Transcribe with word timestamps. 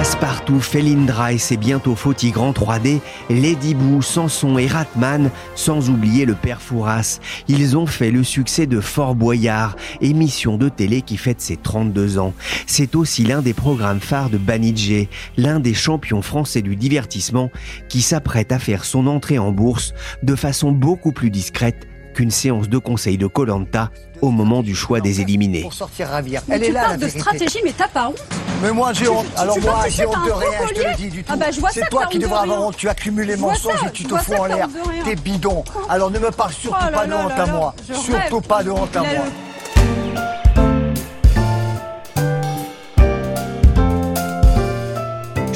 Passepartout, 0.00 0.60
Felindra 0.60 1.34
et 1.34 1.38
ses 1.38 1.58
bientôt 1.58 1.94
faux 1.94 2.14
en 2.36 2.52
3D, 2.52 3.00
Lady 3.28 3.74
Boo, 3.74 4.00
Samson 4.00 4.56
et 4.56 4.66
Ratman, 4.66 5.30
sans 5.54 5.90
oublier 5.90 6.24
le 6.24 6.32
père 6.32 6.62
Fouras. 6.62 7.20
Ils 7.48 7.76
ont 7.76 7.84
fait 7.84 8.10
le 8.10 8.24
succès 8.24 8.66
de 8.66 8.80
Fort 8.80 9.14
Boyard, 9.14 9.76
émission 10.00 10.56
de 10.56 10.70
télé 10.70 11.02
qui 11.02 11.18
fête 11.18 11.42
ses 11.42 11.58
32 11.58 12.18
ans. 12.18 12.32
C'est 12.66 12.94
aussi 12.94 13.24
l'un 13.24 13.42
des 13.42 13.52
programmes 13.52 14.00
phares 14.00 14.30
de 14.30 14.38
Banijé, 14.38 15.10
l'un 15.36 15.60
des 15.60 15.74
champions 15.74 16.22
français 16.22 16.62
du 16.62 16.76
divertissement 16.76 17.50
qui 17.90 18.00
s'apprête 18.00 18.52
à 18.52 18.58
faire 18.58 18.86
son 18.86 19.06
entrée 19.06 19.38
en 19.38 19.52
bourse 19.52 19.92
de 20.22 20.34
façon 20.34 20.72
beaucoup 20.72 21.12
plus 21.12 21.28
discrète 21.28 21.89
qu'une 22.14 22.30
séance 22.30 22.68
de 22.68 22.78
conseil 22.78 23.18
de 23.18 23.26
Colanta 23.26 23.90
au 24.20 24.30
moment 24.30 24.62
du 24.62 24.74
choix 24.74 25.00
des 25.00 25.20
éliminés. 25.20 25.62
Pour 25.62 25.72
sortir 25.72 26.08
ravir. 26.08 26.42
Mais 26.48 26.56
Elle 26.56 26.60
tu 26.62 26.68
est 26.68 26.72
là, 26.72 26.80
parles 26.84 26.94
de 26.96 27.00
vérité. 27.00 27.20
stratégie, 27.20 27.58
mais 27.64 27.72
t'as 27.76 27.88
pas 27.88 28.08
honte 28.08 28.22
Mais 28.62 28.70
moi, 28.72 28.92
j'ai 28.92 29.08
honte. 29.08 29.26
Alors 29.36 29.54
tu 29.54 29.60
moi, 29.62 29.80
j'ai 29.88 30.06
honte 30.06 30.26
de 30.26 30.30
rien, 30.32 30.58
je 30.68 30.74
te 30.74 30.88
le 30.88 30.94
dis 30.96 31.08
du 31.08 31.24
tout. 31.24 31.32
Ah 31.32 31.36
bah, 31.36 31.46
je 31.50 31.60
vois 31.60 31.70
ça 31.70 31.80
c'est 31.82 31.88
toi 31.90 32.06
qui 32.06 32.18
devrais 32.18 32.40
avoir 32.40 32.62
honte. 32.62 32.76
Tu 32.76 32.88
accumules 32.88 33.26
les 33.26 33.36
mensonges 33.36 33.82
et 33.86 33.90
tu 33.92 34.04
te 34.04 34.14
fous 34.16 34.34
en 34.34 34.44
l'air. 34.46 34.68
T'es 35.04 35.16
bidon. 35.16 35.64
Alors 35.88 36.10
ne 36.10 36.18
me 36.18 36.30
parle 36.30 36.52
surtout 36.52 36.76
Oh 36.80 36.90
là 36.90 36.98
pas 36.98 37.06
de 37.06 37.12
honte 37.14 37.32
à 37.38 37.46
moi. 37.46 37.74
Surtout 37.92 38.40
pas 38.40 38.62
de 38.62 38.70
honte 38.70 38.94
à 38.96 39.00
moi. 39.00 39.24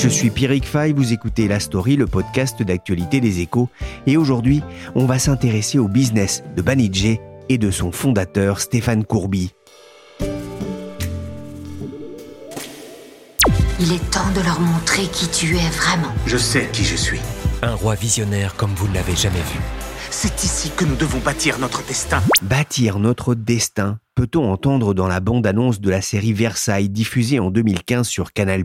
Je 0.04 0.10
suis 0.10 0.28
Pierrick 0.28 0.66
Fay, 0.66 0.92
vous 0.92 1.14
écoutez 1.14 1.48
La 1.48 1.58
Story, 1.58 1.96
le 1.96 2.06
podcast 2.06 2.62
d'actualité 2.62 3.22
des 3.22 3.40
échos, 3.40 3.70
et 4.06 4.18
aujourd'hui, 4.18 4.62
on 4.94 5.06
va 5.06 5.18
s'intéresser 5.18 5.78
au 5.78 5.88
business 5.88 6.44
de 6.54 6.60
Banijé 6.60 7.22
et 7.48 7.56
de 7.56 7.70
son 7.70 7.90
fondateur 7.90 8.60
Stéphane 8.60 9.06
Courby. 9.06 9.54
Il 13.80 13.92
est 13.94 14.10
temps 14.10 14.30
de 14.36 14.42
leur 14.44 14.60
montrer 14.60 15.06
qui 15.06 15.26
tu 15.28 15.56
es 15.56 15.70
vraiment. 15.70 16.12
Je 16.26 16.36
sais 16.36 16.68
qui 16.70 16.84
je 16.84 16.96
suis. 16.96 17.20
Un 17.62 17.74
roi 17.74 17.94
visionnaire 17.94 18.56
comme 18.56 18.74
vous 18.74 18.88
ne 18.88 18.94
l'avez 18.94 19.16
jamais 19.16 19.40
vu. 19.54 19.58
C'est 20.10 20.44
ici 20.44 20.70
que 20.76 20.84
nous 20.84 20.96
devons 20.96 21.20
bâtir 21.20 21.58
notre 21.58 21.82
destin. 21.86 22.22
Bâtir 22.42 22.98
notre 22.98 23.34
destin, 23.34 23.98
peut-on 24.14 24.50
entendre 24.50 24.94
dans 24.94 25.08
la 25.08 25.20
bande-annonce 25.20 25.80
de 25.80 25.90
la 25.90 26.00
série 26.00 26.32
Versailles 26.32 26.88
diffusée 26.88 27.40
en 27.40 27.50
2015 27.50 28.06
sur 28.06 28.32
Canal+, 28.32 28.64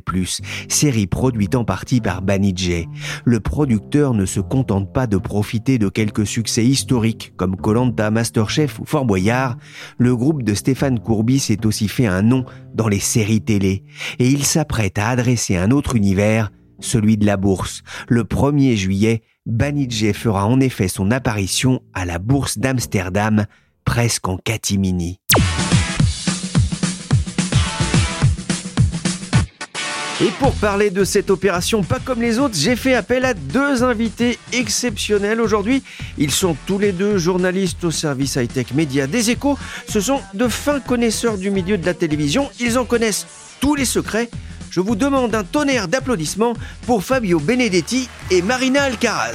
série 0.67 1.07
produite 1.07 1.55
en 1.55 1.63
partie 1.63 2.01
par 2.01 2.21
Banijay. 2.21 2.87
Le 3.25 3.39
producteur 3.39 4.13
ne 4.13 4.25
se 4.25 4.39
contente 4.39 4.93
pas 4.93 5.07
de 5.07 5.17
profiter 5.17 5.79
de 5.79 5.89
quelques 5.89 6.27
succès 6.27 6.65
historiques 6.65 7.33
comme 7.35 7.55
Colanta, 7.55 8.11
Masterchef 8.11 8.79
ou 8.79 8.85
Fort 8.85 9.05
Boyard. 9.05 9.57
Le 9.97 10.15
groupe 10.15 10.43
de 10.43 10.53
Stéphane 10.53 10.99
Courby 10.99 11.39
s'est 11.39 11.65
aussi 11.65 11.87
fait 11.87 12.07
un 12.07 12.21
nom 12.21 12.45
dans 12.75 12.87
les 12.87 12.99
séries 12.99 13.41
télé 13.41 13.83
et 14.19 14.29
il 14.29 14.45
s'apprête 14.45 14.99
à 14.99 15.09
adresser 15.09 15.57
un 15.57 15.71
autre 15.71 15.95
univers, 15.95 16.51
celui 16.79 17.17
de 17.17 17.25
la 17.25 17.37
bourse. 17.37 17.81
Le 18.07 18.23
1er 18.23 18.75
juillet, 18.75 19.23
Banijay 19.47 20.13
fera 20.13 20.45
en 20.45 20.59
effet 20.59 20.87
son 20.87 21.09
apparition 21.09 21.81
à 21.93 22.05
la 22.05 22.19
bourse 22.19 22.59
d'Amsterdam, 22.59 23.45
presque 23.89 24.27
en 24.27 24.37
catimini. 24.37 25.19
Et 30.21 30.29
pour 30.37 30.53
parler 30.53 30.91
de 30.91 31.03
cette 31.03 31.31
opération 31.31 31.81
pas 31.81 31.97
comme 31.97 32.21
les 32.21 32.37
autres, 32.37 32.53
j'ai 32.55 32.75
fait 32.75 32.93
appel 32.93 33.25
à 33.25 33.33
deux 33.33 33.83
invités 33.83 34.37
exceptionnels 34.53 35.41
aujourd'hui. 35.41 35.81
Ils 36.19 36.29
sont 36.29 36.55
tous 36.67 36.77
les 36.77 36.91
deux 36.91 37.17
journalistes 37.17 37.83
au 37.83 37.89
service 37.89 38.35
high-tech 38.35 38.75
média 38.75 39.07
des 39.07 39.31
échos. 39.31 39.57
Ce 39.87 39.99
sont 39.99 40.21
de 40.35 40.47
fins 40.47 40.81
connaisseurs 40.81 41.39
du 41.39 41.49
milieu 41.49 41.79
de 41.79 41.85
la 41.87 41.95
télévision. 41.95 42.47
Ils 42.59 42.77
en 42.77 42.85
connaissent 42.85 43.25
tous 43.59 43.73
les 43.73 43.85
secrets. 43.85 44.29
Je 44.69 44.81
vous 44.81 44.95
demande 44.95 45.33
un 45.33 45.43
tonnerre 45.43 45.87
d'applaudissements 45.87 46.53
pour 46.85 47.03
Fabio 47.03 47.39
Benedetti 47.39 48.07
et 48.29 48.43
Marina 48.43 48.83
Alcaraz. 48.83 49.33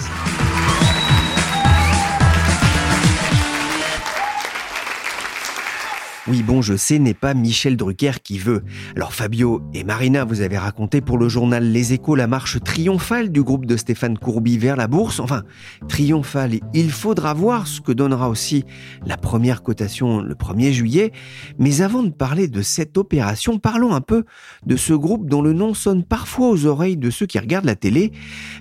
Oui, 6.26 6.42
bon, 6.42 6.62
je 6.62 6.74
sais, 6.74 6.98
n'est 6.98 7.12
pas 7.12 7.34
Michel 7.34 7.76
Drucker 7.76 8.12
qui 8.22 8.38
veut. 8.38 8.62
Alors 8.96 9.12
Fabio 9.12 9.60
et 9.74 9.84
Marina, 9.84 10.24
vous 10.24 10.40
avez 10.40 10.56
raconté 10.56 11.02
pour 11.02 11.18
le 11.18 11.28
journal 11.28 11.70
Les 11.70 11.92
Échos 11.92 12.14
la 12.14 12.26
marche 12.26 12.58
triomphale 12.62 13.30
du 13.30 13.42
groupe 13.42 13.66
de 13.66 13.76
Stéphane 13.76 14.16
Courby 14.16 14.56
vers 14.56 14.76
la 14.76 14.88
bourse. 14.88 15.20
Enfin, 15.20 15.42
triomphale, 15.86 16.60
il 16.72 16.90
faudra 16.90 17.34
voir 17.34 17.66
ce 17.66 17.82
que 17.82 17.92
donnera 17.92 18.30
aussi 18.30 18.64
la 19.04 19.18
première 19.18 19.62
cotation 19.62 20.22
le 20.22 20.34
1er 20.34 20.72
juillet. 20.72 21.12
Mais 21.58 21.82
avant 21.82 22.02
de 22.02 22.08
parler 22.08 22.48
de 22.48 22.62
cette 22.62 22.96
opération, 22.96 23.58
parlons 23.58 23.94
un 23.94 24.00
peu 24.00 24.24
de 24.64 24.76
ce 24.76 24.94
groupe 24.94 25.28
dont 25.28 25.42
le 25.42 25.52
nom 25.52 25.74
sonne 25.74 26.04
parfois 26.04 26.48
aux 26.48 26.64
oreilles 26.64 26.96
de 26.96 27.10
ceux 27.10 27.26
qui 27.26 27.38
regardent 27.38 27.66
la 27.66 27.76
télé. 27.76 28.12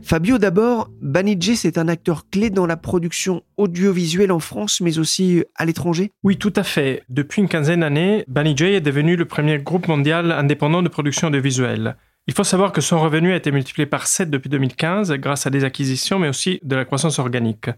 Fabio 0.04 0.38
d'abord, 0.38 0.90
Banijé, 1.02 1.56
c'est 1.56 1.78
un 1.78 1.88
acteur 1.88 2.30
clé 2.30 2.50
dans 2.50 2.66
la 2.66 2.76
production 2.76 3.42
audiovisuelle 3.56 4.34
en 4.34 4.40
France, 4.40 4.82
mais 4.82 5.00
aussi 5.00 5.46
à 5.56 5.64
l'étranger? 5.64 6.12
Oui, 6.24 6.38
tout 6.38 6.52
à 6.58 6.64
fait. 6.64 7.04
Depuis 7.08 7.42
une 7.42 7.53
quinzaine 7.54 7.82
d'années, 7.82 8.24
Banijay 8.28 8.74
est 8.74 8.82
devenu 8.82 9.16
le 9.16 9.26
premier 9.26 9.60
groupe 9.60 9.88
mondial 9.88 10.32
indépendant 10.32 10.82
de 10.82 10.90
production 10.90 11.28
audiovisuelle. 11.28 11.98
Il 12.26 12.34
faut 12.34 12.44
savoir 12.44 12.72
que 12.72 12.82
son 12.82 13.00
revenu 13.00 13.32
a 13.32 13.36
été 13.36 13.52
multiplié 13.52 13.86
par 13.86 14.08
7 14.08 14.32
depuis 14.32 14.50
2015 14.50 15.12
grâce 15.20 15.46
à 15.46 15.52
des 15.52 15.64
acquisitions, 15.64 16.18
mais 16.18 16.30
aussi 16.30 16.60
de 16.64 16.76
la 16.76 16.84
croissance 16.84 17.20
organique. 17.20 17.70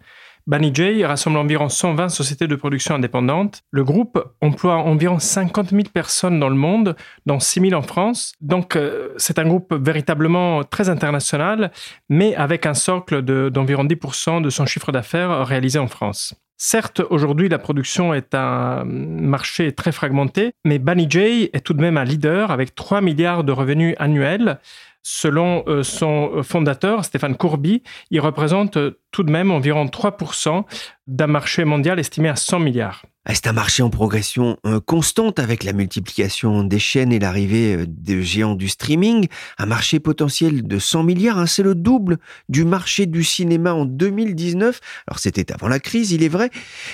Banijay 0.47 1.05
rassemble 1.05 1.37
environ 1.39 1.67
120 1.67 2.07
sociétés 2.07 2.47
de 2.47 2.55
production 2.55 2.95
indépendantes. 2.95 3.63
Le 3.71 3.83
groupe 3.83 4.23
emploie 4.39 4.75
environ 4.77 5.19
50 5.19 5.71
000 5.71 5.81
personnes 5.93 6.39
dans 6.39 6.47
le 6.49 6.55
monde, 6.55 6.95
dont 7.25 7.41
6 7.41 7.59
000 7.59 7.73
en 7.73 7.81
France. 7.81 8.31
Donc, 8.39 8.77
euh, 8.77 9.09
c'est 9.17 9.39
un 9.39 9.45
groupe 9.45 9.73
véritablement 9.73 10.63
très 10.63 10.87
international, 10.87 11.71
mais 12.07 12.33
avec 12.35 12.65
un 12.65 12.75
socle 12.75 13.23
de- 13.23 13.49
d'environ 13.49 13.83
10% 13.83 14.39
de 14.39 14.49
son 14.49 14.65
chiffre 14.65 14.93
d'affaires 14.93 15.45
réalisé 15.45 15.79
en 15.79 15.87
France. 15.87 16.33
Certes, 16.57 17.01
aujourd'hui, 17.09 17.49
la 17.49 17.59
production 17.59 18.13
est 18.13 18.33
un 18.33 18.85
marché 18.85 19.73
très 19.73 19.91
fragmenté, 19.91 20.53
mais 20.63 20.79
Banijay 20.79 21.49
est 21.51 21.59
tout 21.59 21.73
de 21.73 21.81
même 21.81 21.97
un 21.97 22.05
leader 22.05 22.49
avec 22.49 22.73
3 22.75 23.01
milliards 23.01 23.43
de 23.43 23.51
revenus 23.51 23.93
annuels. 23.99 24.59
Selon 25.07 25.63
euh, 25.67 25.83
son 25.83 26.41
fondateur, 26.41 27.05
Stéphane 27.05 27.37
Courby, 27.37 27.83
il 28.09 28.19
représente 28.19 28.77
euh, 28.77 28.99
tout 29.11 29.21
de 29.21 29.31
même 29.31 29.51
environ 29.51 29.85
3% 29.85 30.63
d'un 31.05 31.27
marché 31.27 31.63
mondial 31.63 31.99
estimé 31.99 32.27
à 32.27 32.35
100 32.35 32.59
milliards. 32.59 33.03
Ah, 33.27 33.33
C'est 33.33 33.47
un 33.47 33.53
marché 33.53 33.81
en 33.81 33.89
progression 33.89 34.57
euh, 34.67 34.79
constante 34.79 35.39
avec 35.39 35.63
la 35.63 35.73
multiplication 35.73 36.63
des 36.63 36.77
chaînes 36.77 37.11
et 37.11 37.17
l'arrivée 37.17 37.75
euh, 37.75 37.85
des 37.87 38.21
géants 38.21 38.53
du 38.53 38.67
streaming. 38.67 39.27
Un 39.57 39.65
marché 39.65 39.99
potentiel 39.99 40.67
de 40.67 40.79
100 40.79 41.03
milliards, 41.03 41.39
hein, 41.39 41.47
c'est 41.47 41.63
le 41.63 41.73
double 41.73 42.17
du 42.49 42.65
marché 42.65 43.07
du 43.07 43.23
cinéma 43.23 43.73
en 43.73 43.85
2019. 43.85 44.79
Alors 45.07 45.17
c'était 45.17 45.51
avant 45.51 45.67
la 45.67 45.79
crise, 45.79 46.11
il 46.11 46.23
est 46.23 46.29
vrai. 46.29 46.51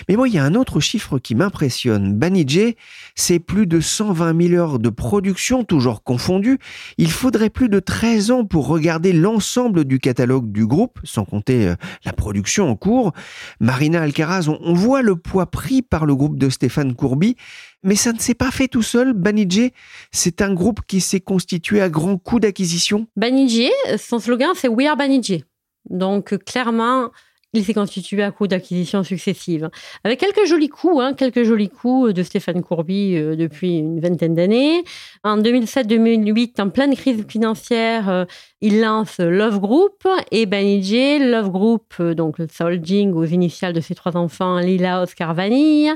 Mais 0.07 0.15
moi, 0.15 0.30
il 0.30 0.33
y 0.33 0.38
a 0.38 0.44
un 0.44 0.56
autre 0.56 0.80
chiffre 0.80 1.19
qui 1.19 1.35
m'impressionne. 1.35 2.13
Banijay, 2.13 2.77
c'est 3.15 3.39
plus 3.39 3.68
de 3.68 3.81
120 3.81 4.50
000 4.50 4.62
heures 4.62 4.80
de 4.80 4.89
production, 4.89 5.65
toujours 5.65 6.01
confondues. 6.03 6.59
Il 6.97 7.12
faudrait 7.12 7.50
plus 7.50 7.68
de 7.68 7.80
13 7.80 8.00
ans 8.31 8.45
pour 8.45 8.68
regarder 8.68 9.13
l'ensemble 9.13 9.86
du 9.86 10.00
catalogue 10.00 10.51
du 10.51 10.65
groupe, 10.65 11.00
sans 11.03 11.25
compter 11.25 11.68
euh, 11.68 11.75
la 12.06 12.13
production 12.13 12.69
en 12.69 12.75
cours. 12.75 13.13
Marina 13.59 14.01
Alcaraz, 14.01 14.48
on, 14.48 14.74
voit 14.74 15.01
le 15.01 15.15
poids 15.15 15.45
pris 15.45 15.81
par 15.81 16.06
le 16.06 16.15
groupe 16.15 16.38
de 16.38 16.50
Stéphane 16.50 16.95
Courby, 16.95 17.36
mais 17.83 17.95
ça 17.95 18.13
ne 18.13 18.19
s'est 18.19 18.33
pas 18.33 18.51
fait 18.51 18.68
tout 18.68 18.81
seul. 18.81 19.13
Banijay, 19.13 19.74
c'est 20.12 20.42
un 20.42 20.53
groupe 20.53 20.81
qui 20.88 21.01
s'est 21.01 21.19
constitué 21.19 21.81
à 21.81 21.89
grands 21.89 22.18
coups 22.18 22.42
d'acquisition. 22.42 23.07
Banijé, 23.15 23.69
son 23.98 24.19
slogan, 24.19 24.51
c'est 24.56 24.68
We 24.68 24.88
are 24.88 24.97
Banijé. 24.97 25.44
Donc, 25.89 26.38
clairement, 26.45 27.12
Il 27.53 27.65
s'est 27.65 27.74
constitué 27.74 28.24
à 28.24 28.31
coup 28.31 28.48
d'acquisitions 28.48 29.03
successives, 29.03 29.69
avec 30.06 30.21
quelques 30.21 30.45
jolis 30.48 30.69
coups, 30.69 31.01
hein, 31.01 31.13
quelques 31.13 31.44
jolis 31.44 31.68
coups 31.68 32.13
de 32.13 32.24
Stéphane 32.24 32.63
Courby 32.63 33.18
euh, 33.18 33.36
depuis 33.36 33.80
une 33.80 34.00
vingtaine 34.00 34.36
d'années. 34.36 34.86
En 35.25 35.38
2007-2008, 35.38 36.62
en 36.62 36.69
pleine 36.69 36.95
crise 36.95 37.25
financière, 37.27 38.09
euh, 38.09 38.24
il 38.62 38.80
lance 38.80 39.19
Love 39.19 39.59
Group 39.59 40.07
et 40.31 40.45
Banijé. 40.45 41.19
Love 41.19 41.50
Group, 41.50 41.94
euh, 42.00 42.13
donc 42.13 42.38
sa 42.50 42.68
holding 42.68 43.12
aux 43.12 43.25
initiales 43.25 43.74
de 43.74 43.81
ses 43.81 43.95
trois 43.95 44.15
enfants, 44.15 44.59
Lila, 44.59 45.01
Oscar, 45.01 45.33
Vanille. 45.33 45.92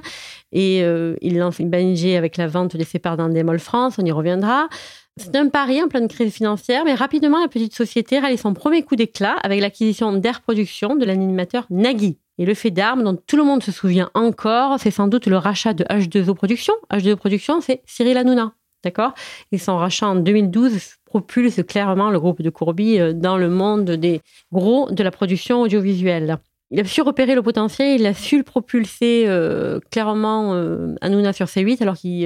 Et 0.51 0.80
il 1.22 1.38
lance 1.38 1.60
Banijé 1.60 2.16
avec 2.16 2.38
la 2.38 2.48
vente 2.48 2.78
de 2.78 2.84
ses 2.84 2.98
parts 2.98 3.18
d'Endemol 3.18 3.60
France, 3.60 3.96
on 3.98 4.06
y 4.06 4.12
reviendra. 4.12 4.69
C'est 5.17 5.38
un 5.38 5.47
pari 5.47 5.81
en 5.81 5.88
pleine 5.88 6.09
crise 6.09 6.33
financière, 6.33 6.83
mais 6.83 6.94
rapidement, 6.94 7.39
la 7.41 7.47
petite 7.47 7.73
société 7.73 8.19
réalise 8.19 8.41
son 8.41 8.53
premier 8.53 8.83
coup 8.83 8.97
d'éclat 8.97 9.38
avec 9.44 9.62
l'acquisition 9.62 10.12
d'Air 10.12 10.41
Production 10.41 10.97
de 10.97 11.06
l'animateur 11.06 11.65
Nagui. 11.69 12.17
Et 12.38 12.45
le 12.45 12.53
fait 12.53 12.69
d'armes 12.69 13.01
dont 13.01 13.17
tout 13.25 13.38
le 13.38 13.45
monde 13.45 13.63
se 13.63 13.71
souvient 13.71 14.12
encore, 14.13 14.77
c'est 14.77 14.91
sans 14.91 15.07
doute 15.07 15.27
le 15.27 15.38
rachat 15.38 15.73
de 15.73 15.85
H2O 15.85 16.33
Production. 16.33 16.73
H2O 16.91 17.15
Production, 17.15 17.62
c'est 17.62 17.81
Cyril 17.85 18.17
Hanouna. 18.17 18.56
D'accord? 18.83 19.13
Et 19.53 19.57
son 19.57 19.77
rachat 19.77 20.06
en 20.06 20.15
2012 20.15 20.97
propulse 21.06 21.62
clairement 21.63 22.09
le 22.09 22.19
groupe 22.19 22.41
de 22.41 22.50
Courby 22.50 23.00
euh, 23.00 23.13
dans 23.13 23.38
le 23.38 23.50
monde 23.50 23.91
des 23.91 24.19
gros 24.51 24.91
de 24.91 25.01
la 25.01 25.12
production 25.12 25.62
audiovisuelle. 25.62 26.39
Il 26.71 26.79
a 26.81 26.83
su 26.83 27.01
repérer 27.01 27.35
le 27.35 27.41
potentiel, 27.41 28.01
il 28.01 28.06
a 28.06 28.13
su 28.13 28.38
le 28.38 28.44
propulser 28.44 29.23
euh, 29.27 29.79
clairement 29.91 30.56
euh, 30.56 30.94
Hanouna 31.00 31.31
sur 31.31 31.45
C8 31.45 31.81
alors 31.81 31.95
qu'il 31.95 32.25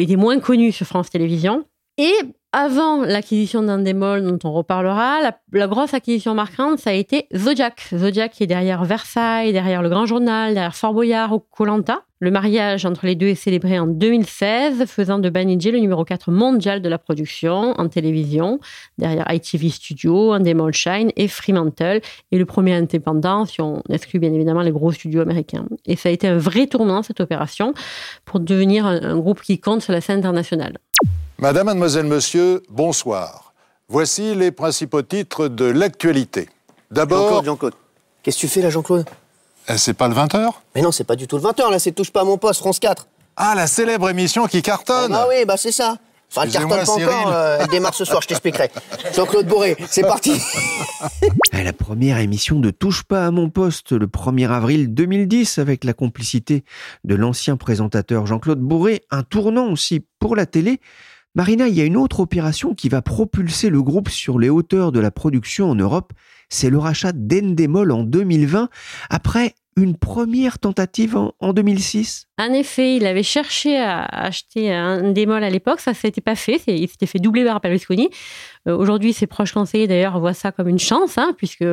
était 0.00 0.16
moins 0.16 0.40
connu 0.40 0.72
sur 0.72 0.84
France 0.84 1.10
Télévisions. 1.10 1.64
Et 1.96 2.12
avant 2.50 3.04
l'acquisition 3.04 3.62
d'Endemol, 3.62 4.22
dont 4.24 4.38
on 4.48 4.52
reparlera, 4.52 5.20
la, 5.52 5.66
grosse 5.66 5.94
acquisition 5.94 6.34
marquante, 6.34 6.78
ça 6.78 6.90
a 6.90 6.92
été 6.92 7.26
Zodiac. 7.34 7.88
Zodiac 7.94 8.32
qui 8.32 8.44
est 8.44 8.48
derrière 8.48 8.84
Versailles, 8.84 9.52
derrière 9.52 9.82
Le 9.82 9.88
Grand 9.88 10.06
Journal, 10.06 10.54
derrière 10.54 10.74
Fort 10.74 10.92
Boyard 10.92 11.32
ou 11.32 11.38
Colanta. 11.38 12.02
Le 12.20 12.30
mariage 12.30 12.86
entre 12.86 13.06
les 13.06 13.16
deux 13.16 13.26
est 13.26 13.34
célébré 13.34 13.78
en 13.78 13.86
2016, 13.86 14.86
faisant 14.86 15.18
de 15.18 15.28
Banijé 15.28 15.70
le 15.72 15.78
numéro 15.78 16.04
4 16.04 16.30
mondial 16.30 16.80
de 16.80 16.88
la 16.88 16.98
production 16.98 17.74
en 17.78 17.88
télévision, 17.88 18.60
derrière 18.98 19.26
ITV 19.30 19.68
Studio, 19.68 20.32
Endemol 20.32 20.72
Shine 20.72 21.10
et 21.16 21.28
Fremantle, 21.28 22.00
et 22.32 22.38
le 22.38 22.46
premier 22.46 22.74
indépendant, 22.74 23.46
si 23.46 23.60
on 23.60 23.82
exclut 23.88 24.20
bien 24.20 24.32
évidemment 24.32 24.62
les 24.62 24.72
gros 24.72 24.90
studios 24.90 25.20
américains. 25.20 25.66
Et 25.86 25.96
ça 25.96 26.08
a 26.08 26.12
été 26.12 26.26
un 26.26 26.38
vrai 26.38 26.66
tournant, 26.66 27.02
cette 27.02 27.20
opération, 27.20 27.74
pour 28.24 28.40
devenir 28.40 28.86
un 28.86 29.18
groupe 29.18 29.42
qui 29.42 29.60
compte 29.60 29.82
sur 29.82 29.92
la 29.92 30.00
scène 30.00 30.18
internationale. 30.18 30.78
Madame, 31.38 31.66
mademoiselle, 31.66 32.06
monsieur, 32.06 32.62
bonsoir. 32.70 33.52
Voici 33.88 34.34
les 34.34 34.50
principaux 34.52 35.02
titres 35.02 35.48
de 35.48 35.64
l'actualité. 35.64 36.48
D'abord. 36.90 37.24
Jean-Claude, 37.28 37.44
Jean-Claude. 37.44 37.74
Qu'est-ce 38.22 38.36
que 38.36 38.40
tu 38.42 38.48
fais 38.48 38.62
là, 38.62 38.70
Jean-Claude? 38.70 39.04
Eh, 39.68 39.76
C'est 39.76 39.94
pas 39.94 40.08
le 40.08 40.14
20h 40.14 40.50
Mais 40.74 40.82
non, 40.82 40.92
c'est 40.92 41.04
pas 41.04 41.16
du 41.16 41.26
tout 41.26 41.36
le 41.36 41.42
20h, 41.42 41.70
là, 41.70 41.78
c'est 41.78 41.92
Touche 41.92 42.10
pas 42.12 42.20
à 42.20 42.24
mon 42.24 42.38
poste, 42.38 42.60
France 42.60 42.78
4. 42.78 43.08
Ah, 43.36 43.54
la 43.56 43.66
célèbre 43.66 44.08
émission 44.08 44.46
qui 44.46 44.62
cartonne 44.62 45.12
Ah, 45.12 45.26
oui, 45.28 45.44
bah 45.44 45.56
c'est 45.56 45.72
ça. 45.72 45.96
Enfin, 46.30 46.42
elle 46.46 46.52
cartonne 46.52 46.84
pas 46.84 46.90
encore, 46.90 47.32
euh, 47.32 47.58
elle 47.60 47.68
démarre 47.68 47.94
ce 47.94 48.04
soir, 48.04 48.20
je 48.22 48.28
t'expliquerai. 48.28 48.70
Jean-Claude 49.14 49.46
Bourré, 49.46 49.76
c'est 49.88 50.02
parti 50.02 50.40
La 51.52 51.72
première 51.72 52.18
émission 52.18 52.58
de 52.58 52.70
Touche 52.70 53.04
pas 53.04 53.26
à 53.26 53.30
mon 53.30 53.50
poste 53.50 53.92
le 53.92 54.06
1er 54.06 54.48
avril 54.50 54.94
2010 54.94 55.58
avec 55.58 55.84
la 55.84 55.92
complicité 55.92 56.64
de 57.04 57.14
l'ancien 57.14 57.56
présentateur 57.56 58.26
Jean-Claude 58.26 58.60
Bourré, 58.60 59.02
un 59.10 59.22
tournant 59.22 59.70
aussi 59.70 60.04
pour 60.18 60.34
la 60.34 60.46
télé 60.46 60.80
Marina, 61.36 61.66
il 61.66 61.74
y 61.74 61.80
a 61.80 61.84
une 61.84 61.96
autre 61.96 62.20
opération 62.20 62.74
qui 62.74 62.88
va 62.88 63.02
propulser 63.02 63.68
le 63.68 63.82
groupe 63.82 64.08
sur 64.08 64.38
les 64.38 64.50
hauteurs 64.50 64.92
de 64.92 65.00
la 65.00 65.10
production 65.10 65.68
en 65.68 65.74
Europe, 65.74 66.12
c'est 66.48 66.70
le 66.70 66.78
rachat 66.78 67.10
d'Endemol 67.12 67.90
en 67.90 68.04
2020, 68.04 68.68
après 69.10 69.54
une 69.76 69.96
première 69.96 70.60
tentative 70.60 71.16
en, 71.16 71.52
2006 71.52 72.28
En 72.38 72.52
effet, 72.52 72.94
il 72.94 73.06
avait 73.06 73.24
cherché 73.24 73.76
à 73.76 74.04
acheter 74.04 74.72
un 74.72 75.10
démol 75.10 75.42
à 75.42 75.50
l'époque, 75.50 75.80
ça 75.80 75.92
s'était 75.92 76.20
pas 76.20 76.36
fait, 76.36 76.62
il 76.68 76.88
s'était 76.88 77.06
fait 77.06 77.18
doubler 77.18 77.44
par 77.44 77.60
Berlusconi. 77.60 78.10
Euh, 78.68 78.76
aujourd'hui, 78.76 79.12
ses 79.12 79.26
proches 79.26 79.52
conseillers 79.52 79.88
d'ailleurs 79.88 80.20
voient 80.20 80.34
ça 80.34 80.52
comme 80.52 80.68
une 80.68 80.78
chance, 80.78 81.18
hein, 81.18 81.34
puisque 81.36 81.64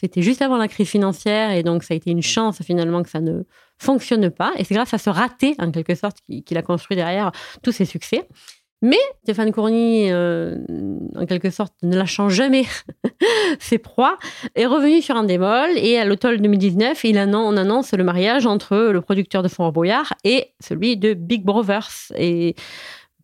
c'était 0.00 0.22
juste 0.22 0.42
avant 0.42 0.56
la 0.56 0.68
crise 0.68 0.88
financière 0.88 1.50
et 1.50 1.64
donc 1.64 1.82
ça 1.82 1.94
a 1.94 1.96
été 1.96 2.12
une 2.12 2.22
chance 2.22 2.62
finalement 2.62 3.02
que 3.02 3.10
ça 3.10 3.20
ne 3.20 3.42
fonctionne 3.78 4.30
pas. 4.30 4.52
Et 4.56 4.64
c'est 4.64 4.74
grâce 4.74 4.94
à 4.94 4.98
ce 4.98 5.10
raté, 5.10 5.54
en 5.58 5.72
quelque 5.72 5.96
sorte, 5.96 6.18
qu'il 6.46 6.56
a 6.58 6.62
construit 6.62 6.96
derrière 6.96 7.32
tous 7.62 7.72
ses 7.72 7.84
succès. 7.84 8.28
Mais 8.80 8.98
Stéphane 9.24 9.52
Courny, 9.52 10.10
euh, 10.10 10.56
en 11.16 11.26
quelque 11.26 11.50
sorte, 11.50 11.74
ne 11.82 11.96
lâchant 11.96 12.28
jamais 12.28 12.64
ses 13.58 13.78
proies, 13.78 14.18
est 14.54 14.66
revenu 14.66 15.02
sur 15.02 15.16
un 15.16 15.24
démol 15.24 15.70
et 15.76 15.98
à 15.98 16.04
l'automne 16.04 16.36
2019, 16.36 17.02
il 17.04 17.18
on 17.18 17.56
annonce 17.56 17.92
le 17.92 18.04
mariage 18.04 18.46
entre 18.46 18.76
le 18.76 19.00
producteur 19.00 19.42
de 19.42 19.48
Fort 19.48 19.72
Boyard 19.72 20.14
et 20.22 20.52
celui 20.60 20.96
de 20.96 21.14
Big 21.14 21.44
Brothers. 21.44 22.12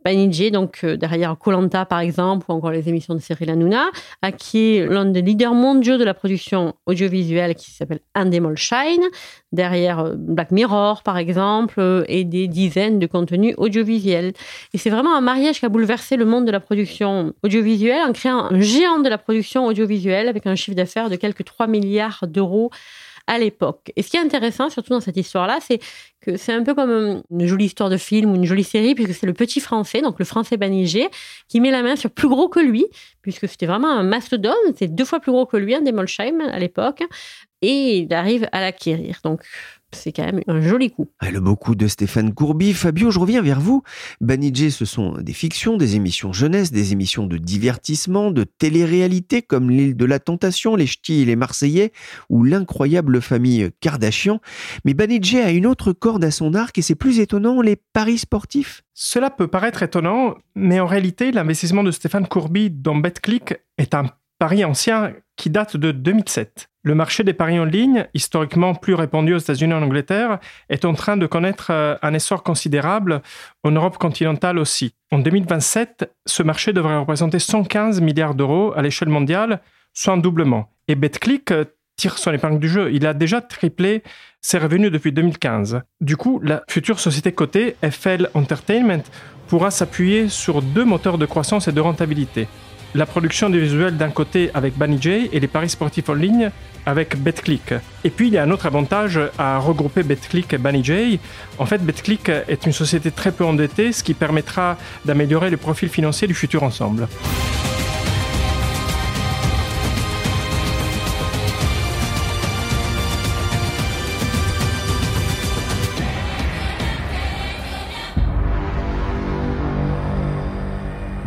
Banijé, 0.05 0.51
donc 0.51 0.81
euh, 0.85 0.97
derrière 0.97 1.37
Colanta 1.39 1.87
par 1.87 2.01
exemple, 2.01 2.47
ou 2.49 2.53
encore 2.53 2.71
les 2.71 2.89
émissions 2.89 3.15
de 3.15 3.21
Cyril 3.21 3.49
Hanouna, 3.51 3.87
à 4.21 4.33
qui 4.33 4.77
est 4.77 4.87
l'un 4.87 5.07
des 5.07 5.23
leaders 5.23 5.55
mondiaux 5.55 5.97
de 5.97 6.05
la 6.05 6.13
production 6.13 6.75
audiovisuelle 6.85 7.55
qui 7.55 7.71
s'appelle 7.71 8.01
Endemol 8.15 8.57
Shine, 8.57 9.03
derrière 9.53 10.01
euh, 10.01 10.15
Black 10.17 10.51
Mirror 10.51 11.03
par 11.03 11.17
exemple, 11.17 11.77
euh, 11.79 12.05
et 12.09 12.25
des 12.25 12.49
dizaines 12.49 12.99
de 12.99 13.07
contenus 13.07 13.55
audiovisuels. 13.57 14.33
Et 14.75 14.79
c'est 14.79 14.91
vraiment 14.91 15.17
un 15.17 15.23
mariage 15.23 15.61
qui 15.61 15.67
a 15.67 15.71
bouleversé 15.71 16.17
le 16.17 16.27
monde 16.27 16.45
de 16.45 16.53
la 16.53 16.61
production 16.61 17.33
audiovisuelle 17.43 18.03
en 18.07 18.13
créant 18.13 18.45
un 18.51 18.61
géant 18.61 18.99
de 18.99 19.09
la 19.09 19.17
production 19.17 19.67
audiovisuelle 19.67 20.29
avec 20.29 20.47
un 20.47 20.55
chiffre 20.55 20.77
d'affaires 20.77 21.09
de 21.09 21.17
quelques 21.17 21.45
3 21.45 21.67
milliards 21.67 22.25
d'euros 22.29 22.71
à 23.27 23.39
l'époque. 23.39 23.93
Et 23.97 24.03
ce 24.03 24.11
qui 24.11 24.17
est 24.17 24.21
intéressant, 24.21 24.69
surtout 24.69 24.91
dans 24.91 25.01
cette 25.01 25.17
histoire-là, 25.17 25.59
c'est 25.61 25.81
que 26.21 26.37
c'est 26.37 26.53
un 26.53 26.63
peu 26.63 26.75
comme 26.75 27.23
une 27.31 27.47
jolie 27.47 27.67
histoire 27.67 27.91
de 27.91 27.97
film 27.97 28.31
ou 28.31 28.35
une 28.35 28.45
jolie 28.45 28.65
série, 28.65 28.95
puisque 28.95 29.15
c'est 29.15 29.27
le 29.27 29.33
petit 29.33 29.61
français, 29.61 30.03
donc 30.03 30.19
le 30.19 30.25
français 30.25 30.57
Banigé, 30.57 31.09
qui 31.49 31.61
met 31.61 31.71
la 31.71 31.83
main 31.83 31.97
sur 31.97 32.11
plus 32.11 32.29
gros 32.29 32.49
que 32.49 32.61
lui, 32.61 32.87
puisque 33.23 33.49
c'était 33.49 33.67
vraiment 33.67 33.91
un 33.91 34.03
mastodonte, 34.03 34.55
c'est 34.79 34.95
deux 34.95 35.05
fois 35.05 35.21
plus 35.21 35.33
gros 35.33 35.47
que 35.47 35.57
lui, 35.57 35.75
un 35.75 35.83
Demolsheim 35.83 36.41
à 36.41 36.59
l'époque, 36.59 37.03
et 37.63 37.99
il 37.99 38.15
arrive 38.15 38.49
à 38.53 38.61
l'acquérir. 38.61 39.21
Donc 39.23 39.43
c'est 39.95 40.13
quand 40.13 40.25
même 40.25 40.43
un 40.47 40.61
joli 40.61 40.91
coup. 40.91 41.09
Ah, 41.21 41.31
le 41.31 41.41
beau 41.41 41.57
coup 41.57 41.75
de 41.75 41.87
Stéphane 41.87 42.35
Courby. 42.35 42.73
Fabio, 42.73 43.11
je 43.11 43.19
reviens 43.19 43.43
vers 43.43 43.61
vous. 43.61 43.83
Banijé, 44.21 44.71
ce 44.71 44.85
sont 44.85 45.13
des 45.13 45.33
fictions, 45.33 45.77
des 45.77 45.97
émissions 45.97 46.33
jeunesse, 46.33 46.73
des 46.73 46.93
émissions 46.93 47.27
de 47.27 47.39
divertissement, 47.39 48.31
de 48.31 48.45
télé-réalité 48.45 49.43
comme 49.43 49.71
L'île 49.71 49.97
de 49.97 50.05
la 50.05 50.19
Tentation, 50.19 50.77
Les 50.77 50.87
Ch'tis 50.87 51.23
et 51.23 51.25
les 51.25 51.37
Marseillais 51.37 51.93
ou 52.29 52.45
l'incroyable 52.45 53.21
famille 53.23 53.71
Kardashian. 53.81 54.41
Mais 54.85 54.95
Banijé 54.95 55.41
a 55.41 55.51
une 55.51 55.67
autre 55.67 55.93
corde 55.93 56.25
à 56.25 56.31
son 56.31 56.55
arc 56.55 56.77
et 56.79 56.83
c'est 56.83 56.95
plus 56.95 57.21
étonnant, 57.21 57.63
les 57.63 57.77
paris 57.77 58.19
sportifs. 58.19 58.83
Cela 58.95 59.31
peut 59.31 59.49
paraître 59.49 59.83
étonnant, 59.83 60.35
mais 60.55 60.81
en 60.81 60.87
réalité, 60.87 61.33
l'investissement 61.33 61.83
de 61.83 61.91
Stéphane 61.91 62.27
Courby 62.27 62.71
dans 62.71 62.97
BetClick 62.97 63.55
est 63.79 63.95
un 63.95 64.07
pari 64.39 64.65
ancien 64.65 65.13
qui 65.37 65.51
date 65.51 65.77
de 65.77 65.91
2007. 65.91 66.69
Le 66.87 66.95
marché 66.95 67.25
des 67.25 67.33
paris 67.33 67.59
en 67.59 67.65
ligne, 67.65 68.07
historiquement 68.13 68.75
plus 68.75 68.93
répandu 68.93 69.33
aux 69.35 69.39
États-Unis 69.39 69.73
et 69.73 69.77
en 69.77 69.83
Angleterre, 69.83 70.39
est 70.69 70.85
en 70.85 70.93
train 70.93 71.17
de 71.17 71.27
connaître 71.27 71.69
euh, 71.71 71.97
un 72.03 72.13
essor 72.13 72.43
considérable 72.43 73.23
en 73.63 73.71
Europe 73.71 73.97
continentale 73.97 74.59
aussi. 74.59 74.95
En 75.11 75.19
2027, 75.19 76.13
ce 76.27 76.43
marché 76.43 76.75
devrait 76.75 76.99
représenter 76.99 77.39
115 77.39 78.03
milliards 78.03 78.35
d'euros 78.35 78.75
à 78.77 78.83
l'échelle 78.83 79.09
mondiale, 79.09 79.63
soit 79.95 80.13
un 80.13 80.19
doublement. 80.19 80.69
Et 80.87 80.95
BetClick 80.95 81.53
euh, 81.53 81.65
tire 81.97 82.19
son 82.19 82.33
épingle 82.35 82.59
du 82.59 82.69
jeu. 82.69 82.93
Il 82.93 83.07
a 83.07 83.15
déjà 83.15 83.41
triplé 83.41 84.03
ses 84.43 84.59
revenus 84.59 84.93
depuis 84.93 85.13
2015. 85.13 85.81
Du 86.03 86.19
coup, 86.19 86.39
la 86.43 86.65
future 86.69 87.01
société 87.01 87.33
cotée, 87.33 87.77
FL 87.83 88.29
Entertainment, 88.35 89.05
pourra 89.49 89.71
s'appuyer 89.71 90.29
sur 90.29 90.61
deux 90.61 90.85
moteurs 90.85 91.17
de 91.17 91.25
croissance 91.25 91.67
et 91.67 91.73
de 91.73 91.81
rentabilité 91.81 92.47
la 92.95 93.07
production 93.07 93.51
des 93.51 93.59
visuels 93.59 93.97
d'un 93.97 94.11
côté 94.11 94.51
avec 94.55 94.77
Banijay 94.77 95.31
et 95.33 95.41
les 95.41 95.49
paris 95.49 95.69
sportifs 95.69 96.09
en 96.09 96.15
ligne 96.15 96.51
avec 96.87 97.17
BetClick. 97.17 97.75
Et 98.05 98.11
puis 98.11 98.29
il 98.29 98.35
y 98.35 98.39
a 98.39 98.43
un 98.43 98.51
autre 98.51 98.67
avantage 98.67 99.19
à 99.39 99.59
regrouper 99.59 100.03
BetClick 100.03 100.53
et 100.53 100.59
Banijay. 100.59 101.19
En 101.59 101.67
fait, 101.67 101.85
BetClick 101.85 102.29
est 102.29 102.67
une 102.67 102.73
société 102.73 103.11
très 103.11 103.33
peu 103.33 103.45
endettée, 103.45 103.93
ce 103.93 104.03
qui 104.03 104.15
permettra 104.15 104.77
d'améliorer 105.05 105.51
le 105.51 105.57
profil 105.57 105.89
financier 105.89 106.29
du 106.29 106.35
futur 106.35 106.63
ensemble. 106.63 107.09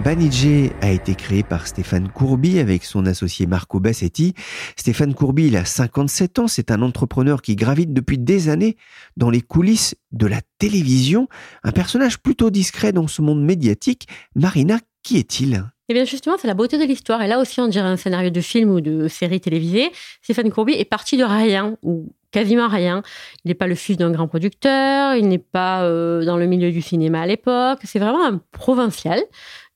Banijé 0.08 0.72
a 0.80 0.90
été 0.90 1.16
créé 1.16 1.44
par 1.44 1.68
Stéphane 1.68 2.08
Courby 2.08 2.60
avec 2.60 2.86
son 2.86 3.06
associé 3.06 3.46
Marco 3.46 3.82
Bassetti. 3.82 4.36
Stéphane 4.78 5.14
Courby, 5.14 5.48
il 5.48 5.58
a 5.58 5.66
57 5.66 6.40
ans, 6.40 6.48
c'est 6.48 6.72
un 6.72 6.82
entrepreneur 6.82 7.42
qui 7.42 7.58
gravite 7.58 7.92
depuis 7.92 8.18
des 8.18 8.48
années 8.48 8.78
dans 9.18 9.30
les 9.30 9.42
coulisses 9.42 9.96
de 10.14 10.26
la 10.26 10.40
télévision, 10.60 11.28
un 11.64 11.74
personnage 11.74 12.20
plutôt 12.20 12.52
discret 12.52 12.94
dans 12.94 13.08
ce 13.08 13.22
monde 13.22 13.44
médiatique. 13.44 14.08
Marina, 14.34 14.80
qui 15.04 15.18
est-il? 15.18 15.66
Eh 15.90 15.94
bien 15.94 16.06
justement, 16.06 16.38
c'est 16.40 16.48
la 16.48 16.54
beauté 16.54 16.78
de 16.78 16.86
l'histoire. 16.86 17.22
Et 17.22 17.28
là 17.28 17.38
aussi, 17.38 17.60
on 17.60 17.68
dirait 17.68 17.90
un 17.90 17.98
scénario 17.98 18.30
de 18.30 18.40
film 18.40 18.70
ou 18.70 18.80
de 18.80 19.10
série 19.10 19.42
télévisée. 19.42 19.92
Stéphane 20.22 20.52
Courby 20.52 20.72
est 20.72 20.86
parti 20.86 21.18
de 21.18 21.26
rien, 21.26 21.76
ou 21.84 22.14
quasiment 22.32 22.68
rien. 22.68 23.04
Il 23.44 23.50
n'est 23.50 23.56
pas 23.56 23.68
le 23.68 23.76
fils 23.76 23.98
d'un 23.98 24.12
grand 24.12 24.28
producteur, 24.28 25.16
il 25.16 25.28
n'est 25.28 25.38
pas 25.38 25.84
euh, 25.84 26.24
dans 26.24 26.38
le 26.38 26.46
milieu 26.46 26.72
du 26.72 26.82
cinéma 26.82 27.22
à 27.22 27.26
l'époque. 27.26 27.80
C'est 27.84 28.00
vraiment 28.00 28.26
un 28.26 28.40
provincial, 28.52 29.22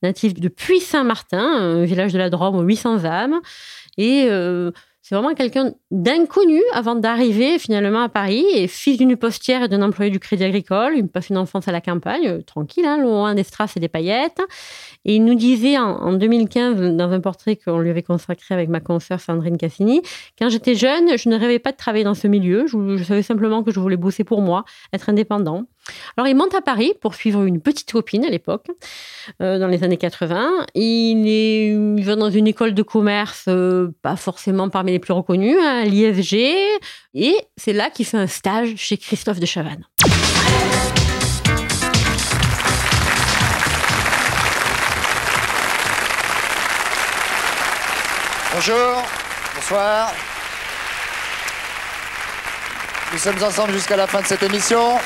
natif 0.02 0.34
de 0.34 0.48
Puy-Saint-Martin, 0.48 1.38
un 1.38 1.84
village 1.84 2.12
de 2.12 2.18
la 2.18 2.30
Drôme 2.30 2.56
aux 2.56 2.62
800 2.62 3.04
âmes. 3.04 3.40
Et 3.98 4.26
euh, 4.28 4.70
c'est 5.04 5.16
vraiment 5.16 5.34
quelqu'un 5.34 5.72
d'inconnu 5.90 6.62
avant 6.72 6.94
d'arriver 6.94 7.58
finalement 7.58 8.02
à 8.02 8.08
Paris, 8.08 8.44
et 8.54 8.68
fils 8.68 8.98
d'une 8.98 9.16
postière 9.16 9.64
et 9.64 9.68
d'un 9.68 9.82
employé 9.82 10.12
du 10.12 10.20
Crédit 10.20 10.44
Agricole. 10.44 10.94
Il 10.96 11.08
passe 11.08 11.28
une 11.28 11.38
enfance 11.38 11.66
à 11.66 11.72
la 11.72 11.80
campagne, 11.80 12.28
euh, 12.28 12.40
tranquille, 12.40 12.86
hein, 12.86 12.98
loin 12.98 13.34
des 13.34 13.42
strass 13.42 13.76
et 13.76 13.80
des 13.80 13.88
paillettes. 13.88 14.40
Et 15.04 15.16
il 15.16 15.24
nous 15.24 15.34
disait 15.34 15.76
en, 15.76 16.12
2015, 16.12 16.96
dans 16.96 17.10
un 17.10 17.18
portrait 17.18 17.56
qu'on 17.56 17.80
lui 17.80 17.90
avait 17.90 18.04
consacré 18.04 18.54
avec 18.54 18.68
ma 18.68 18.78
consoeur 18.78 19.18
Sandrine 19.18 19.58
Cassini, 19.58 20.02
quand 20.38 20.48
j'étais 20.48 20.76
jeune, 20.76 21.18
je 21.18 21.28
ne 21.28 21.36
rêvais 21.36 21.58
pas 21.58 21.72
de 21.72 21.76
travailler 21.76 22.04
dans 22.04 22.14
ce 22.14 22.28
milieu. 22.28 22.68
Je, 22.68 23.02
savais 23.02 23.22
simplement 23.22 23.64
que 23.64 23.72
je 23.72 23.80
voulais 23.80 23.96
bosser 23.96 24.22
pour 24.22 24.40
moi, 24.40 24.64
être 24.92 25.08
indépendant. 25.08 25.64
Alors 26.16 26.28
il 26.28 26.36
monte 26.36 26.54
à 26.54 26.60
Paris 26.60 26.92
pour 27.00 27.14
suivre 27.14 27.42
une 27.44 27.60
petite 27.60 27.92
copine 27.92 28.24
à 28.24 28.28
l'époque, 28.28 28.66
euh, 29.40 29.58
dans 29.58 29.66
les 29.66 29.82
années 29.84 29.96
80. 29.96 30.66
Il, 30.74 31.24
est, 31.26 32.04
va 32.04 32.16
dans 32.16 32.30
une 32.30 32.46
école 32.46 32.74
de 32.74 32.82
commerce, 32.82 33.44
euh, 33.48 33.88
pas 34.02 34.16
forcément 34.16 34.68
parmi 34.68 34.92
les 34.92 34.98
plus 34.98 35.12
reconnues, 35.12 35.58
à 35.58 35.84
l'IFG. 35.84 36.34
Et 37.14 37.36
c'est 37.56 37.72
là 37.72 37.90
qu'il 37.90 38.06
fait 38.06 38.18
un 38.18 38.26
stage 38.26 38.74
chez 38.76 38.96
Christophe 38.96 39.40
de 39.40 39.46
Chavannes. 39.46 39.84
Bonjour, 48.54 49.02
bonsoir. 49.54 50.12
Nous 53.12 53.18
sommes 53.18 53.42
ensemble 53.42 53.72
jusqu'à 53.72 53.96
la 53.96 54.06
fin 54.06 54.20
de 54.20 54.26
cette 54.26 54.42
émission. 54.42 54.98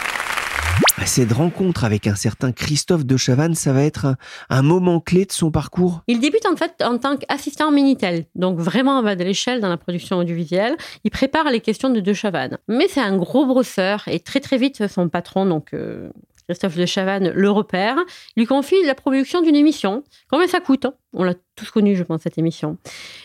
Cette 1.05 1.33
rencontre 1.33 1.85
avec 1.85 2.07
un 2.07 2.15
certain 2.15 2.53
Christophe 2.53 3.05
de 3.05 3.17
Chavannes, 3.17 3.55
ça 3.55 3.73
va 3.73 3.83
être 3.83 4.17
un, 4.49 4.62
moment 4.62 5.00
clé 5.00 5.25
de 5.25 5.33
son 5.33 5.50
parcours? 5.50 6.03
Il 6.09 6.21
débute 6.21 6.47
en 6.47 6.57
fait 6.57 6.83
en 6.83 6.99
tant 6.99 7.17
qu'assistant 7.17 7.71
Minitel, 7.71 8.26
donc 8.35 8.59
vraiment 8.59 8.99
en 8.99 9.03
bas 9.03 9.15
de 9.15 9.23
l'échelle 9.23 9.61
dans 9.61 9.69
la 9.69 9.76
production 9.76 10.19
audiovisuelle. 10.19 10.76
Il 11.05 11.11
prépare 11.11 11.50
les 11.50 11.61
questions 11.61 11.91
de 11.91 12.00
De 12.00 12.12
Chavannes. 12.12 12.59
Mais 12.69 12.88
c'est 12.88 13.00
un 13.00 13.17
gros 13.17 13.47
brosseur 13.47 14.05
et 14.09 14.21
très 14.21 14.41
très 14.41 14.57
vite 14.57 14.87
son 14.88 15.09
patron, 15.09 15.47
donc 15.47 15.75
euh, 15.75 16.11
Christophe 16.49 16.76
de 16.76 16.87
Chavannes 16.87 17.31
le 17.35 17.50
repère, 17.50 17.97
lui 18.37 18.47
confie 18.47 18.83
la 18.85 18.95
production 18.95 19.43
d'une 19.43 19.57
émission. 19.57 20.03
Combien 20.31 20.47
ça 20.47 20.61
coûte? 20.61 20.87
On 21.12 21.25
l'a 21.25 21.35
tous 21.57 21.71
connu, 21.71 21.97
je 21.97 22.03
pense, 22.03 22.23
cette 22.23 22.38
émission. 22.38 22.79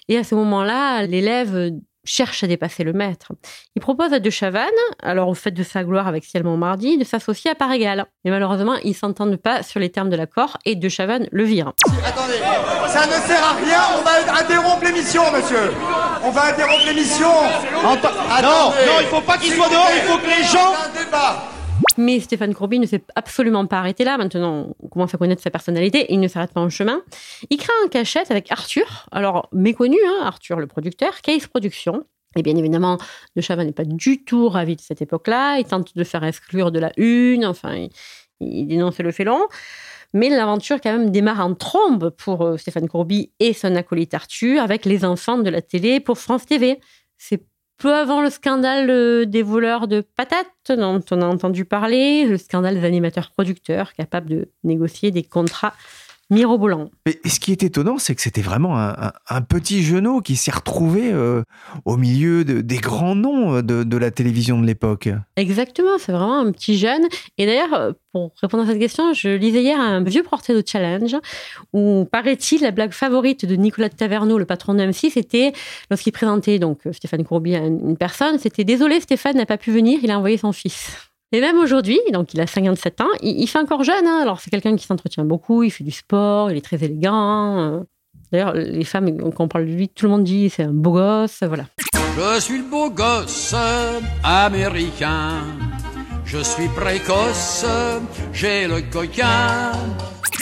Et 0.07 0.17
à 0.17 0.23
ce 0.23 0.35
moment-là, 0.35 1.05
l'élève 1.05 1.71
cherche 2.03 2.43
à 2.43 2.47
dépasser 2.47 2.83
le 2.83 2.93
maître. 2.93 3.31
Il 3.75 3.81
propose 3.81 4.13
à 4.13 4.19
De 4.19 4.29
Chavannes, 4.29 4.69
alors 5.01 5.27
au 5.27 5.33
fait 5.33 5.51
de 5.51 5.63
sa 5.63 5.83
gloire 5.83 6.07
avec 6.07 6.23
Ciel 6.23 6.43
Montmardi, 6.43 6.97
de 6.97 7.03
s'associer 7.03 7.51
à 7.51 7.55
part 7.55 7.71
égale. 7.71 8.05
Mais 8.25 8.31
malheureusement, 8.31 8.75
ils 8.83 8.95
s'entendent 8.95 9.37
pas 9.37 9.63
sur 9.63 9.79
les 9.79 9.89
termes 9.89 10.09
de 10.09 10.15
l'accord 10.15 10.57
et 10.65 10.75
De 10.75 10.89
Chavannes 10.89 11.27
le 11.31 11.43
vire. 11.43 11.73
Attendez, 12.05 12.39
ça 12.87 13.05
ne 13.05 13.11
sert 13.11 13.43
à 13.43 13.53
rien, 13.53 13.81
on 13.99 14.03
va 14.03 14.39
interrompre 14.39 14.83
l'émission, 14.83 15.23
monsieur. 15.31 15.71
On 16.23 16.31
va 16.31 16.45
interrompre 16.45 16.85
l'émission. 16.85 17.31
non, 18.41 18.71
non, 18.85 18.99
il 19.01 19.07
faut 19.07 19.21
pas 19.21 19.37
qu'il 19.37 19.53
soit 19.53 19.69
dehors, 19.69 19.89
il 19.95 20.01
faut 20.01 20.17
que 20.17 20.27
les 20.27 20.43
gens... 20.43 21.50
Mais 21.97 22.19
Stéphane 22.19 22.53
Courby 22.53 22.79
ne 22.79 22.85
s'est 22.85 23.03
absolument 23.15 23.65
pas 23.65 23.79
arrêté 23.79 24.03
là. 24.03 24.17
Maintenant, 24.17 24.75
on 24.81 24.87
commence 24.87 25.13
à 25.13 25.17
connaître 25.17 25.41
sa 25.41 25.51
personnalité. 25.51 26.05
Il 26.09 26.19
ne 26.19 26.27
s'arrête 26.27 26.53
pas 26.53 26.61
en 26.61 26.69
chemin. 26.69 27.01
Il 27.49 27.57
crée 27.57 27.73
un 27.83 27.87
cachette 27.87 28.31
avec 28.31 28.51
Arthur, 28.51 29.07
alors 29.11 29.49
méconnu, 29.51 29.97
hein, 30.05 30.21
Arthur 30.23 30.59
le 30.59 30.67
producteur, 30.67 31.21
Case 31.21 31.47
Productions. 31.47 32.03
Et 32.37 32.43
bien 32.43 32.55
évidemment, 32.55 32.97
De 33.35 33.63
n'est 33.63 33.71
pas 33.73 33.83
du 33.83 34.23
tout 34.23 34.47
ravi 34.47 34.77
de 34.77 34.81
cette 34.81 35.01
époque-là. 35.01 35.57
Il 35.59 35.65
tente 35.65 35.95
de 35.95 36.03
faire 36.03 36.23
exclure 36.23 36.71
de 36.71 36.79
la 36.79 36.91
une. 36.95 37.45
Enfin, 37.45 37.75
il, 37.75 37.89
il 38.39 38.67
dénonce 38.67 38.99
le 38.99 39.11
félon. 39.11 39.47
Mais 40.13 40.29
l'aventure 40.29 40.81
quand 40.81 40.91
même 40.91 41.09
démarre 41.09 41.39
en 41.39 41.55
trombe 41.55 42.09
pour 42.09 42.41
euh, 42.41 42.57
Stéphane 42.57 42.89
Courby 42.89 43.31
et 43.39 43.53
son 43.53 43.75
acolyte 43.75 44.13
Arthur 44.13 44.61
avec 44.61 44.85
les 44.85 45.05
enfants 45.05 45.37
de 45.37 45.49
la 45.49 45.61
télé 45.61 45.99
pour 45.99 46.17
France 46.17 46.45
TV. 46.45 46.79
C'est 47.17 47.45
peu 47.81 47.95
avant 47.95 48.21
le 48.21 48.29
scandale 48.29 48.89
euh, 48.91 49.25
des 49.25 49.41
voleurs 49.41 49.87
de 49.87 50.01
patates 50.01 50.45
dont 50.69 51.01
on 51.09 51.21
a 51.21 51.25
entendu 51.25 51.65
parler, 51.65 52.25
le 52.25 52.37
scandale 52.37 52.75
des 52.75 52.85
animateurs 52.85 53.31
producteurs 53.31 53.93
capables 53.93 54.29
de 54.29 54.49
négocier 54.63 55.09
des 55.09 55.23
contrats 55.23 55.73
mirobolant. 56.31 56.89
Mais 57.05 57.19
ce 57.25 57.39
qui 57.39 57.51
est 57.51 57.61
étonnant, 57.61 57.97
c'est 57.97 58.15
que 58.15 58.21
c'était 58.21 58.41
vraiment 58.41 58.77
un, 58.77 59.41
petit 59.41 59.83
genou 59.83 60.21
qui 60.21 60.37
s'est 60.37 60.51
retrouvé 60.51 61.11
euh, 61.11 61.43
au 61.83 61.97
milieu 61.97 62.45
des 62.45 62.77
grands 62.77 63.15
noms 63.15 63.57
euh, 63.57 63.61
de, 63.61 63.97
la 63.97 64.11
télévision 64.11 64.59
de 64.59 64.65
l'époque. 64.65 65.09
Exactement, 65.35 65.97
c'est 65.99 66.13
vraiment 66.13 66.39
un 66.39 66.51
petit 66.51 66.77
jeune. 66.77 67.03
Et 67.37 67.45
d'ailleurs, 67.45 67.73
euh, 67.73 67.91
pour 68.13 68.31
répondre 68.41 68.63
à 68.63 68.67
cette 68.67 68.79
question, 68.79 69.13
je 69.13 69.29
lisais 69.29 69.61
hier 69.61 69.79
un 69.79 70.01
vieux 70.03 70.23
portrait 70.23 70.53
de 70.53 70.63
Challenge 70.65 71.17
où, 71.73 72.07
paraît-il, 72.09 72.61
la 72.61 72.71
blague 72.71 72.93
favorite 72.93 73.45
de 73.45 73.55
Nicolas 73.55 73.89
de 73.89 73.95
Taverneau, 73.95 74.37
le 74.37 74.45
patron 74.45 74.73
de 74.73 74.79
M6, 74.79 75.11
c'était 75.11 75.51
lorsqu'il 75.89 76.13
présentait 76.13 76.59
donc 76.59 76.79
Stéphane 76.93 77.25
Courby 77.25 77.55
à 77.55 77.59
une 77.59 77.97
personne, 77.97 78.39
c'était 78.39 78.63
désolé, 78.63 79.01
Stéphane 79.01 79.35
n'a 79.35 79.45
pas 79.45 79.57
pu 79.57 79.71
venir, 79.71 79.99
il 80.01 80.11
a 80.11 80.17
envoyé 80.17 80.37
son 80.37 80.53
fils. 80.53 81.10
Et 81.33 81.39
même 81.39 81.57
aujourd'hui, 81.57 81.99
donc 82.11 82.33
il 82.33 82.41
a 82.41 82.47
57 82.47 83.01
ans, 83.01 83.07
il, 83.21 83.47
fait 83.47 83.59
encore 83.59 83.83
jeune. 83.83 84.05
Hein. 84.05 84.19
Alors 84.21 84.41
c'est 84.41 84.49
quelqu'un 84.49 84.75
qui 84.75 84.85
s'entretient 84.85 85.23
beaucoup, 85.23 85.63
il 85.63 85.71
fait 85.71 85.83
du 85.83 85.91
sport, 85.91 86.51
il 86.51 86.57
est 86.57 86.61
très 86.61 86.83
élégant. 86.83 87.57
Euh. 87.59 87.79
D'ailleurs, 88.31 88.53
les 88.53 88.83
femmes, 88.83 89.17
quand 89.31 89.45
on 89.45 89.47
parle 89.47 89.65
de 89.65 89.71
lui, 89.71 89.89
tout 89.89 90.05
le 90.05 90.11
monde 90.11 90.23
dit 90.23 90.49
c'est 90.49 90.63
un 90.63 90.73
beau 90.73 90.91
gosse, 90.93 91.43
voilà. 91.43 91.65
Je 92.17 92.39
suis 92.41 92.57
le 92.57 92.69
beau 92.69 92.89
gosse 92.89 93.55
américain. 94.23 95.43
Je 96.25 96.37
suis 96.37 96.67
précoce, 96.69 97.65
j'ai 98.33 98.67
le 98.67 98.81
coquin. 98.89 99.71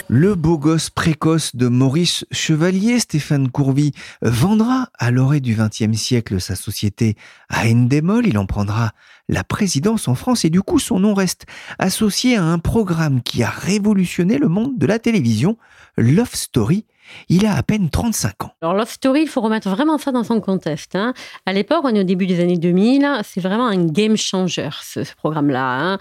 Le 0.08 0.34
beau 0.34 0.58
gosse 0.58 0.90
précoce 0.90 1.56
de 1.56 1.68
Maurice 1.68 2.26
Chevalier, 2.32 3.00
Stéphane 3.00 3.50
Courvy, 3.52 3.92
vendra 4.24 4.90
à 4.98 5.12
l'orée 5.12 5.40
du 5.40 5.56
XXe 5.56 5.96
siècle 5.96 6.42
sa 6.42 6.56
société 6.56 7.16
à 7.48 7.68
Endemol. 7.68 8.26
Il 8.26 8.40
en 8.40 8.48
prendra 8.48 8.92
la 9.30 9.46
présidence 9.46 10.10
en 10.10 10.16
France 10.16 10.44
et 10.44 10.50
du 10.50 10.62
coup 10.62 10.80
son 10.80 11.00
nom 11.00 11.14
reste 11.14 11.46
associé 11.78 12.36
à 12.36 12.44
un 12.44 12.60
programme 12.60 13.22
qui 13.22 13.44
a 13.44 13.50
révolutionné 13.50 14.38
le 14.38 14.50
monde 14.50 14.78
de 14.78 14.86
la 14.86 15.00
télévision, 15.00 15.58
Love 15.96 16.34
Story, 16.34 16.86
il 17.28 17.46
a 17.46 17.56
à 17.56 17.64
peine 17.64 17.90
35 17.90 18.44
ans. 18.44 18.52
Alors 18.62 18.74
Love 18.76 18.90
Story, 18.90 19.22
il 19.24 19.28
faut 19.28 19.42
remettre 19.42 19.70
vraiment 19.70 19.98
ça 19.98 20.12
dans 20.12 20.24
son 20.24 20.40
contexte. 20.42 20.96
Hein. 20.96 21.14
À 21.46 21.54
l'époque, 21.54 21.82
on 21.84 21.94
est 21.94 22.00
au 22.00 22.04
début 22.04 22.28
des 22.28 22.40
années 22.40 22.58
2000, 22.58 23.22
c'est 23.24 23.42
vraiment 23.42 23.68
un 23.68 23.86
game 23.86 24.16
changer 24.18 24.70
ce, 24.82 25.02
programme-là. 25.16 25.80
Hein. 25.80 25.98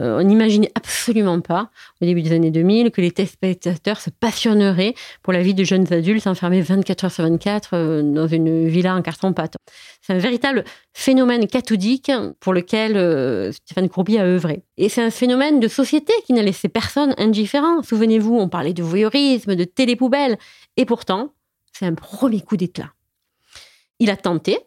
Euh, 0.00 0.20
on 0.20 0.22
n'imaginait 0.22 0.70
absolument 0.74 1.40
pas 1.40 1.70
au 2.00 2.04
début 2.04 2.22
des 2.22 2.32
années 2.32 2.50
2000 2.50 2.90
que 2.90 3.00
les 3.00 3.10
téléspectateurs 3.10 4.00
se 4.00 4.10
passionneraient 4.10 4.94
pour 5.22 5.32
la 5.32 5.42
vie 5.42 5.54
de 5.54 5.64
jeunes 5.64 5.92
adultes 5.92 6.26
enfermés 6.26 6.60
24 6.60 7.04
heures 7.04 7.12
sur 7.12 7.24
24 7.24 7.70
euh, 7.74 8.02
dans 8.02 8.26
une 8.26 8.68
villa 8.68 8.94
en 8.94 9.02
carton-pâte. 9.02 9.56
C'est 10.08 10.14
un 10.14 10.18
véritable 10.18 10.64
phénomène 10.94 11.46
cathodique 11.46 12.10
pour 12.40 12.54
lequel 12.54 12.96
euh, 12.96 13.52
Stéphane 13.52 13.90
Courby 13.90 14.16
a 14.16 14.24
œuvré. 14.24 14.62
Et 14.78 14.88
c'est 14.88 15.02
un 15.02 15.10
phénomène 15.10 15.60
de 15.60 15.68
société 15.68 16.14
qui 16.24 16.32
n'a 16.32 16.42
laissé 16.42 16.70
personne 16.70 17.14
indifférent. 17.18 17.82
Souvenez-vous, 17.82 18.34
on 18.34 18.48
parlait 18.48 18.72
de 18.72 18.82
voyeurisme, 18.82 19.54
de 19.54 19.64
télépoubelle. 19.64 20.38
Et 20.78 20.86
pourtant, 20.86 21.34
c'est 21.74 21.84
un 21.84 21.92
premier 21.92 22.40
coup 22.40 22.56
d'éclat. 22.56 22.90
Il 23.98 24.08
a 24.08 24.16
tenté, 24.16 24.58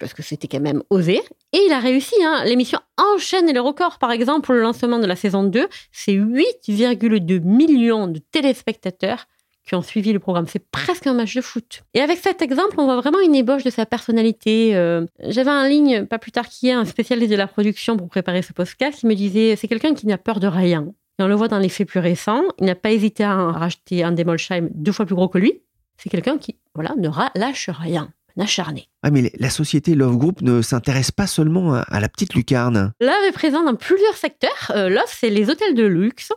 parce 0.00 0.14
que 0.14 0.22
c'était 0.24 0.48
quand 0.48 0.58
même 0.58 0.82
osé, 0.90 1.22
et 1.52 1.58
il 1.64 1.72
a 1.72 1.78
réussi. 1.78 2.16
Hein. 2.24 2.42
L'émission 2.44 2.80
enchaîne 2.96 3.46
les 3.46 3.60
records. 3.60 4.00
Par 4.00 4.10
exemple, 4.10 4.46
pour 4.46 4.54
le 4.54 4.62
lancement 4.62 4.98
de 4.98 5.06
la 5.06 5.14
saison 5.14 5.44
2, 5.44 5.68
c'est 5.92 6.14
8,2 6.14 7.40
millions 7.40 8.08
de 8.08 8.18
téléspectateurs 8.18 9.26
qui 9.68 9.74
ont 9.74 9.82
suivi 9.82 10.12
le 10.12 10.18
programme. 10.18 10.46
C'est 10.48 10.66
presque 10.70 11.06
un 11.06 11.12
match 11.12 11.34
de 11.34 11.42
foot. 11.42 11.82
Et 11.92 12.00
avec 12.00 12.18
cet 12.18 12.40
exemple, 12.40 12.76
on 12.78 12.86
voit 12.86 12.96
vraiment 12.96 13.20
une 13.20 13.34
ébauche 13.34 13.64
de 13.64 13.70
sa 13.70 13.84
personnalité. 13.84 14.74
Euh, 14.74 15.04
j'avais 15.20 15.50
en 15.50 15.64
ligne, 15.64 16.06
pas 16.06 16.18
plus 16.18 16.32
tard 16.32 16.48
qu'hier, 16.48 16.78
un 16.78 16.86
spécialiste 16.86 17.30
de 17.30 17.36
la 17.36 17.46
production 17.46 17.96
pour 17.96 18.08
préparer 18.08 18.40
ce 18.40 18.52
podcast 18.52 19.00
qui 19.00 19.06
me 19.06 19.14
disait 19.14 19.56
c'est 19.56 19.68
quelqu'un 19.68 19.94
qui 19.94 20.06
n'a 20.06 20.16
peur 20.16 20.40
de 20.40 20.46
rien. 20.46 20.88
Et 21.18 21.22
on 21.22 21.28
le 21.28 21.34
voit 21.34 21.48
dans 21.48 21.58
les 21.58 21.68
faits 21.68 21.86
plus 21.86 22.00
récents. 22.00 22.42
Il 22.58 22.64
n'a 22.64 22.74
pas 22.74 22.92
hésité 22.92 23.24
à 23.24 23.34
racheter 23.34 24.02
un 24.02 24.12
Demolsheim 24.12 24.68
deux 24.72 24.92
fois 24.92 25.04
plus 25.04 25.14
gros 25.14 25.28
que 25.28 25.38
lui. 25.38 25.60
C'est 25.98 26.08
quelqu'un 26.08 26.38
qui, 26.38 26.56
voilà, 26.74 26.94
ne 26.96 27.08
lâche 27.38 27.68
rien. 27.68 28.10
Acharné. 28.40 28.88
Ah 29.02 29.10
mais 29.10 29.32
la 29.36 29.50
société 29.50 29.96
Love 29.96 30.16
Group 30.16 30.42
ne 30.42 30.62
s'intéresse 30.62 31.10
pas 31.10 31.26
seulement 31.26 31.74
à 31.74 31.98
la 31.98 32.08
petite 32.08 32.34
lucarne. 32.34 32.92
Love 33.00 33.24
est 33.26 33.32
présent 33.32 33.64
dans 33.64 33.74
plusieurs 33.74 34.14
secteurs. 34.14 34.70
Euh, 34.76 34.88
Love, 34.88 35.08
c'est 35.08 35.30
les 35.30 35.50
hôtels 35.50 35.74
de 35.74 35.84
luxe. 35.84 36.32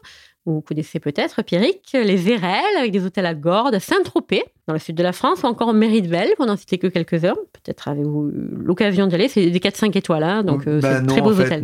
Vous 0.46 0.62
connaissez 0.62 1.00
peut-être 1.00 1.44
Pierrick, 1.44 1.92
les 1.94 2.16
Vérel, 2.16 2.76
avec 2.78 2.92
des 2.92 3.06
hôtels 3.06 3.28
à 3.28 3.36
Gordes, 3.36 3.78
Saint-Tropez. 3.78 4.44
Dans 4.68 4.74
le 4.74 4.80
sud 4.80 4.96
de 4.96 5.04
la 5.04 5.12
France, 5.12 5.44
ou 5.44 5.48
encore 5.48 5.74
Méritville, 5.74 6.34
pour 6.38 6.46
n'en 6.46 6.56
citer 6.56 6.78
que 6.78 6.88
quelques-uns. 6.88 7.36
Peut-être 7.54 7.88
avez-vous 7.88 8.32
l'occasion 8.34 9.08
d'y 9.08 9.16
aller. 9.16 9.28
C'est 9.28 9.50
des 9.50 9.60
4-5 9.60 9.98
étoiles, 9.98 10.24
hein, 10.24 10.44
donc 10.44 10.68
euh, 10.68 10.80
Bah 10.80 11.00
c'est 11.00 11.08
très 11.08 11.22
beaux 11.22 11.40
hôtels. 11.40 11.64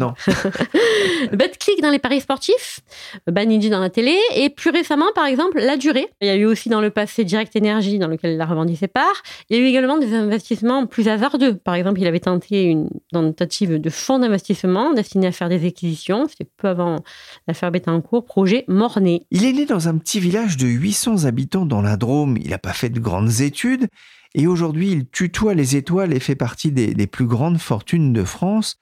Betclic 1.33 1.81
dans 1.81 1.89
les 1.89 1.99
paris 1.99 2.21
sportifs, 2.21 2.81
Banijé 3.27 3.69
dans 3.69 3.79
la 3.79 3.89
télé, 3.89 4.17
et 4.35 4.49
plus 4.49 4.71
récemment, 4.71 5.07
par 5.15 5.25
exemple, 5.25 5.59
La 5.59 5.77
Durée. 5.77 6.07
Il 6.21 6.27
y 6.27 6.31
a 6.31 6.35
eu 6.35 6.45
aussi 6.45 6.69
dans 6.69 6.81
le 6.81 6.89
passé 6.89 7.23
Direct 7.23 7.55
Energy, 7.55 7.99
dans 7.99 8.07
lequel 8.07 8.33
il 8.33 8.41
a 8.41 8.45
revendu 8.45 8.75
ses 8.75 8.87
parts. 8.87 9.21
Il 9.49 9.57
y 9.57 9.59
a 9.59 9.63
eu 9.63 9.67
également 9.67 9.97
des 9.97 10.13
investissements 10.13 10.85
plus 10.85 11.07
hasardeux. 11.07 11.55
Par 11.55 11.75
exemple, 11.75 11.99
il 12.01 12.07
avait 12.07 12.19
tenté 12.19 12.63
une 12.63 12.89
tentative 13.11 13.79
de 13.79 13.89
fonds 13.89 14.19
d'investissement 14.19 14.93
destiné 14.93 15.27
à 15.27 15.31
faire 15.31 15.49
des 15.49 15.65
acquisitions. 15.65 16.27
C'était 16.27 16.49
peu 16.57 16.67
avant 16.67 16.97
l'affaire 17.47 17.71
Bettencourt, 17.71 18.25
projet 18.25 18.65
Mornay. 18.67 19.21
Il 19.31 19.45
est 19.45 19.53
né 19.53 19.65
dans 19.65 19.87
un 19.87 19.97
petit 19.97 20.19
village 20.19 20.57
de 20.57 20.67
800 20.67 21.25
habitants 21.25 21.65
dans 21.65 21.81
la 21.81 21.97
Drôme. 21.97 22.37
Il 22.43 22.49
n'a 22.49 22.57
pas 22.57 22.73
fait 22.73 22.86
de 22.89 22.99
grandes 22.99 23.41
études. 23.41 23.87
Et 24.35 24.45
aujourd'hui, 24.45 24.91
il 24.91 25.09
tutoie 25.09 25.53
les 25.53 25.75
étoiles 25.75 26.13
et 26.13 26.19
fait 26.19 26.35
partie 26.35 26.71
des, 26.71 27.07
plus 27.07 27.25
grandes 27.25 27.57
fortunes 27.57 28.13
de 28.13 28.23
France. 28.23 28.77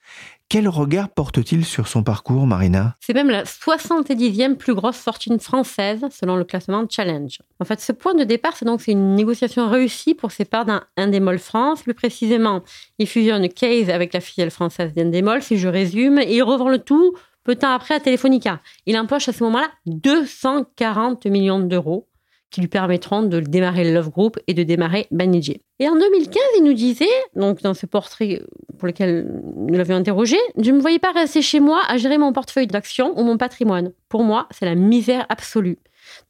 Quel 0.50 0.68
regard 0.68 1.10
porte-t-il 1.10 1.66
sur 1.66 1.88
son 1.88 2.04
parcours, 2.04 2.46
Marina? 2.46 2.96
C'est 3.00 3.14
même 3.14 3.30
la 3.30 3.44
70e 3.44 4.56
plus 4.56 4.76
grosse 4.76 4.98
fortune 4.98 5.40
française 5.40 6.02
selon 6.12 6.36
le 6.36 6.44
classement 6.44 6.86
Challenge. 6.90 7.40
En 7.60 7.66
fait, 7.66 7.80
ce 7.80 7.92
point 7.92 8.14
de 8.14 8.24
départ, 8.24 8.56
c'est 8.56 8.66
donc 8.66 8.86
une 8.88 9.16
négociation 9.16 9.70
réussie 9.70 10.14
pour 10.14 10.32
ses 10.32 10.46
parts 10.46 10.66
d'un 10.66 10.84
Endemol 10.98 11.40
France. 11.40 11.84
Plus 11.84 11.94
précisément, 11.94 12.64
il 13.00 13.08
fusionne 13.08 13.48
Case 13.50 13.90
avec 13.90 14.14
la 14.14 14.20
filiale 14.20 14.52
française 14.52 14.94
d'Endemol, 14.94 15.42
si 15.42 15.58
je 15.58 15.68
résume, 15.68 16.20
et 16.20 16.36
il 16.36 16.44
revend 16.44 16.70
le 16.70 16.80
tout 16.80 17.16
peu 17.46 17.56
de 17.56 17.60
temps 17.60 17.74
après 17.74 17.94
à 17.94 18.00
Telefonica. 18.00 18.60
Il 18.86 18.98
empoche 18.98 19.30
à 19.30 19.34
ce 19.34 19.44
moment-là 19.46 19.70
240 19.86 21.26
millions 21.28 21.60
d'euros 21.60 22.08
qui 22.52 22.62
lui 22.62 22.68
permettront 22.68 23.24
de 23.24 23.40
démarrer 23.40 23.84
le 23.84 23.94
Love 23.94 24.10
Group 24.10 24.38
et 24.48 24.54
de 24.54 24.64
démarrer 24.64 25.08
Banijé. 25.12 25.62
Et 25.80 25.90
en 25.90 25.96
2015, 25.96 26.38
il 26.58 26.64
nous 26.64 26.74
disait, 26.74 27.06
donc 27.36 27.62
dans 27.62 27.74
ce 27.74 27.86
portrait 27.86 28.42
pour 28.78 28.88
lequel 28.88 29.42
nous 29.58 29.75
l'avions 29.75 29.96
interrogé, 29.96 30.38
je 30.58 30.72
ne 30.72 30.78
me 30.78 30.82
voyais 30.82 31.00
pas 31.00 31.12
rester 31.12 31.42
chez 31.42 31.60
moi 31.60 31.82
à 31.88 31.98
gérer 31.98 32.18
mon 32.18 32.32
portefeuille 32.32 32.68
d'actions 32.68 33.18
ou 33.20 33.24
mon 33.24 33.38
patrimoine. 33.38 33.92
Pour 34.10 34.24
moi, 34.24 34.48
c'est 34.52 34.66
la 34.66 34.75
misère 34.75 35.25
absolue. 35.30 35.80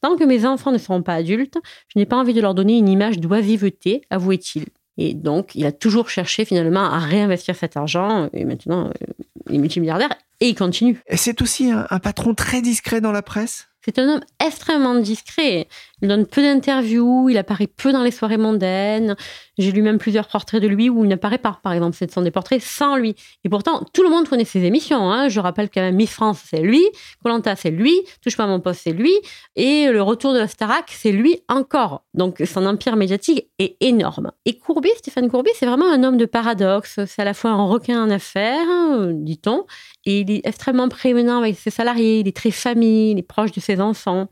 Tant 0.01 0.15
que 0.15 0.24
mes 0.24 0.45
enfants 0.45 0.72
ne 0.72 0.77
seront 0.77 1.03
pas 1.03 1.13
adultes, 1.13 1.57
je 1.93 2.00
n'ai 2.00 2.05
pas 2.05 2.17
envie 2.17 2.34
de 2.34 2.41
leur 2.41 2.55
donner 2.55 2.77
une 2.77 2.89
image 2.89 3.19
d'oisiveté, 3.19 4.01
avouait-il. 4.10 4.65
Et 4.98 5.13
donc, 5.13 5.53
il 5.55 5.65
a 5.65 5.72
toujours 5.72 6.10
cherché 6.10 6.45
finalement 6.45 6.86
à 6.86 7.00
réinvestir 7.00 7.55
cet 7.55 7.75
argent, 7.75 8.29
et 8.34 8.45
maintenant, 8.45 8.88
euh, 8.88 9.13
il 9.50 9.55
est 9.55 9.60
multimilliardaire, 9.60 10.13
et 10.39 10.50
il 10.50 10.55
continue. 10.55 11.01
C'est 11.13 11.41
aussi 11.41 11.69
un, 11.69 11.86
un 11.89 12.00
patron 12.00 12.34
très 12.34 12.62
discret 12.62 13.01
dans 13.01 13.12
la 13.12 13.22
presse? 13.22 13.67
C'est 13.86 14.00
un 14.00 14.15
homme 14.15 14.24
extrêmement 14.43 14.95
discret. 14.95 15.67
Il 16.01 16.07
donne 16.09 16.25
peu 16.25 16.41
d'interviews, 16.41 17.29
il 17.29 17.37
apparaît 17.37 17.67
peu 17.67 17.91
dans 17.91 18.03
les 18.03 18.11
soirées 18.11 18.37
mondaines. 18.37 19.15
J'ai 19.57 19.71
lu 19.71 19.81
même 19.81 19.97
plusieurs 19.97 20.27
portraits 20.27 20.61
de 20.61 20.67
lui 20.67 20.89
où 20.89 21.03
il 21.05 21.07
n'apparaît 21.07 21.37
pas, 21.37 21.59
par 21.63 21.71
exemple. 21.73 21.95
Ce 21.95 22.05
sont 22.13 22.21
des 22.21 22.31
portraits 22.31 22.61
sans 22.61 22.97
lui. 22.97 23.15
Et 23.43 23.49
pourtant, 23.49 23.83
tout 23.93 24.03
le 24.03 24.09
monde 24.09 24.27
connaît 24.27 24.45
ses 24.45 24.63
émissions. 24.65 25.09
hein. 25.09 25.29
Je 25.29 25.39
rappelle 25.39 25.69
quand 25.73 25.81
même 25.81 25.95
Miss 25.95 26.11
France, 26.11 26.41
c'est 26.49 26.61
lui. 26.61 26.83
Colanta, 27.23 27.55
c'est 27.55 27.71
lui. 27.71 27.93
Touche 28.21 28.35
pas 28.35 28.43
à 28.43 28.47
mon 28.47 28.59
poste, 28.59 28.81
c'est 28.83 28.91
lui. 28.91 29.13
Et 29.55 29.87
le 29.89 30.01
retour 30.01 30.33
de 30.33 30.39
la 30.39 30.47
Starac, 30.47 30.91
c'est 30.91 31.13
lui 31.13 31.39
encore. 31.47 32.03
Donc 32.13 32.41
son 32.45 32.65
empire 32.65 32.97
médiatique 32.97 33.47
est 33.59 33.77
énorme. 33.79 34.31
Et 34.45 34.57
Courbet, 34.59 34.91
Stéphane 34.97 35.29
Courbet, 35.29 35.51
c'est 35.55 35.65
vraiment 35.65 35.89
un 35.89 36.03
homme 36.03 36.17
de 36.17 36.25
paradoxe. 36.25 36.99
C'est 37.07 37.21
à 37.21 37.25
la 37.25 37.33
fois 37.33 37.51
un 37.51 37.65
requin 37.65 38.03
en 38.03 38.09
affaires, 38.09 38.67
euh, 38.91 39.11
dit-on, 39.13 39.65
et 40.05 40.19
il 40.21 40.31
est 40.31 40.45
extrêmement 40.45 40.89
prévenant 40.89 41.39
avec 41.39 41.57
ses 41.57 41.69
salariés. 41.69 42.19
Il 42.19 42.27
est 42.27 42.35
très 42.35 42.51
famille, 42.51 43.11
il 43.11 43.19
est 43.19 43.23
proche 43.23 43.51
de 43.53 43.61
ses 43.61 43.79
enfants. 43.79 44.27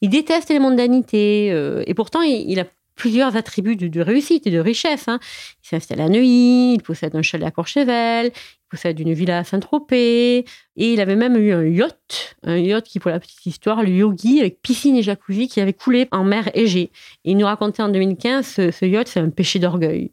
Il 0.00 0.10
déteste 0.10 0.50
les 0.50 0.58
mondanités. 0.58 0.95
Euh, 1.14 1.82
et 1.86 1.94
pourtant, 1.94 2.22
il, 2.22 2.58
a 2.60 2.64
plusieurs 2.94 3.36
attributs 3.36 3.76
de, 3.76 4.00
réussite 4.00 4.46
et 4.46 4.50
de 4.50 4.58
richesse. 4.58 5.08
hein. 5.08 5.18
Il 5.62 5.68
s'est 5.68 5.76
installé 5.76 6.02
à 6.02 6.08
Neuilly, 6.08 6.74
il 6.74 6.82
possède 6.82 7.14
un 7.14 7.22
chalet 7.22 7.46
à 7.46 7.50
Courchevel, 7.50 8.32
il 8.34 8.68
possède 8.70 8.98
une 8.98 9.12
villa 9.12 9.38
à 9.38 9.44
Saint-Tropez, 9.44 10.38
et 10.38 10.44
il 10.76 11.00
avait 11.00 11.16
même 11.16 11.36
eu 11.36 11.52
un 11.52 11.64
yacht, 11.64 12.36
un 12.42 12.56
yacht 12.56 12.86
qui, 12.86 12.98
pour 12.98 13.10
la 13.10 13.20
petite 13.20 13.44
histoire, 13.44 13.82
le 13.82 13.90
Yogi, 13.90 14.40
avec 14.40 14.62
piscine 14.62 14.96
et 14.96 15.02
jacuzzi, 15.02 15.48
qui 15.48 15.60
avait 15.60 15.74
coulé 15.74 16.08
en 16.10 16.24
mer 16.24 16.50
Égée. 16.54 16.90
Et 17.24 17.32
il 17.32 17.36
nous 17.36 17.46
racontait 17.46 17.82
en 17.82 17.88
2015, 17.88 18.46
ce, 18.46 18.70
ce 18.70 18.86
yacht, 18.86 19.08
c'est 19.08 19.20
un 19.20 19.30
péché 19.30 19.58
d'orgueil. 19.58 20.10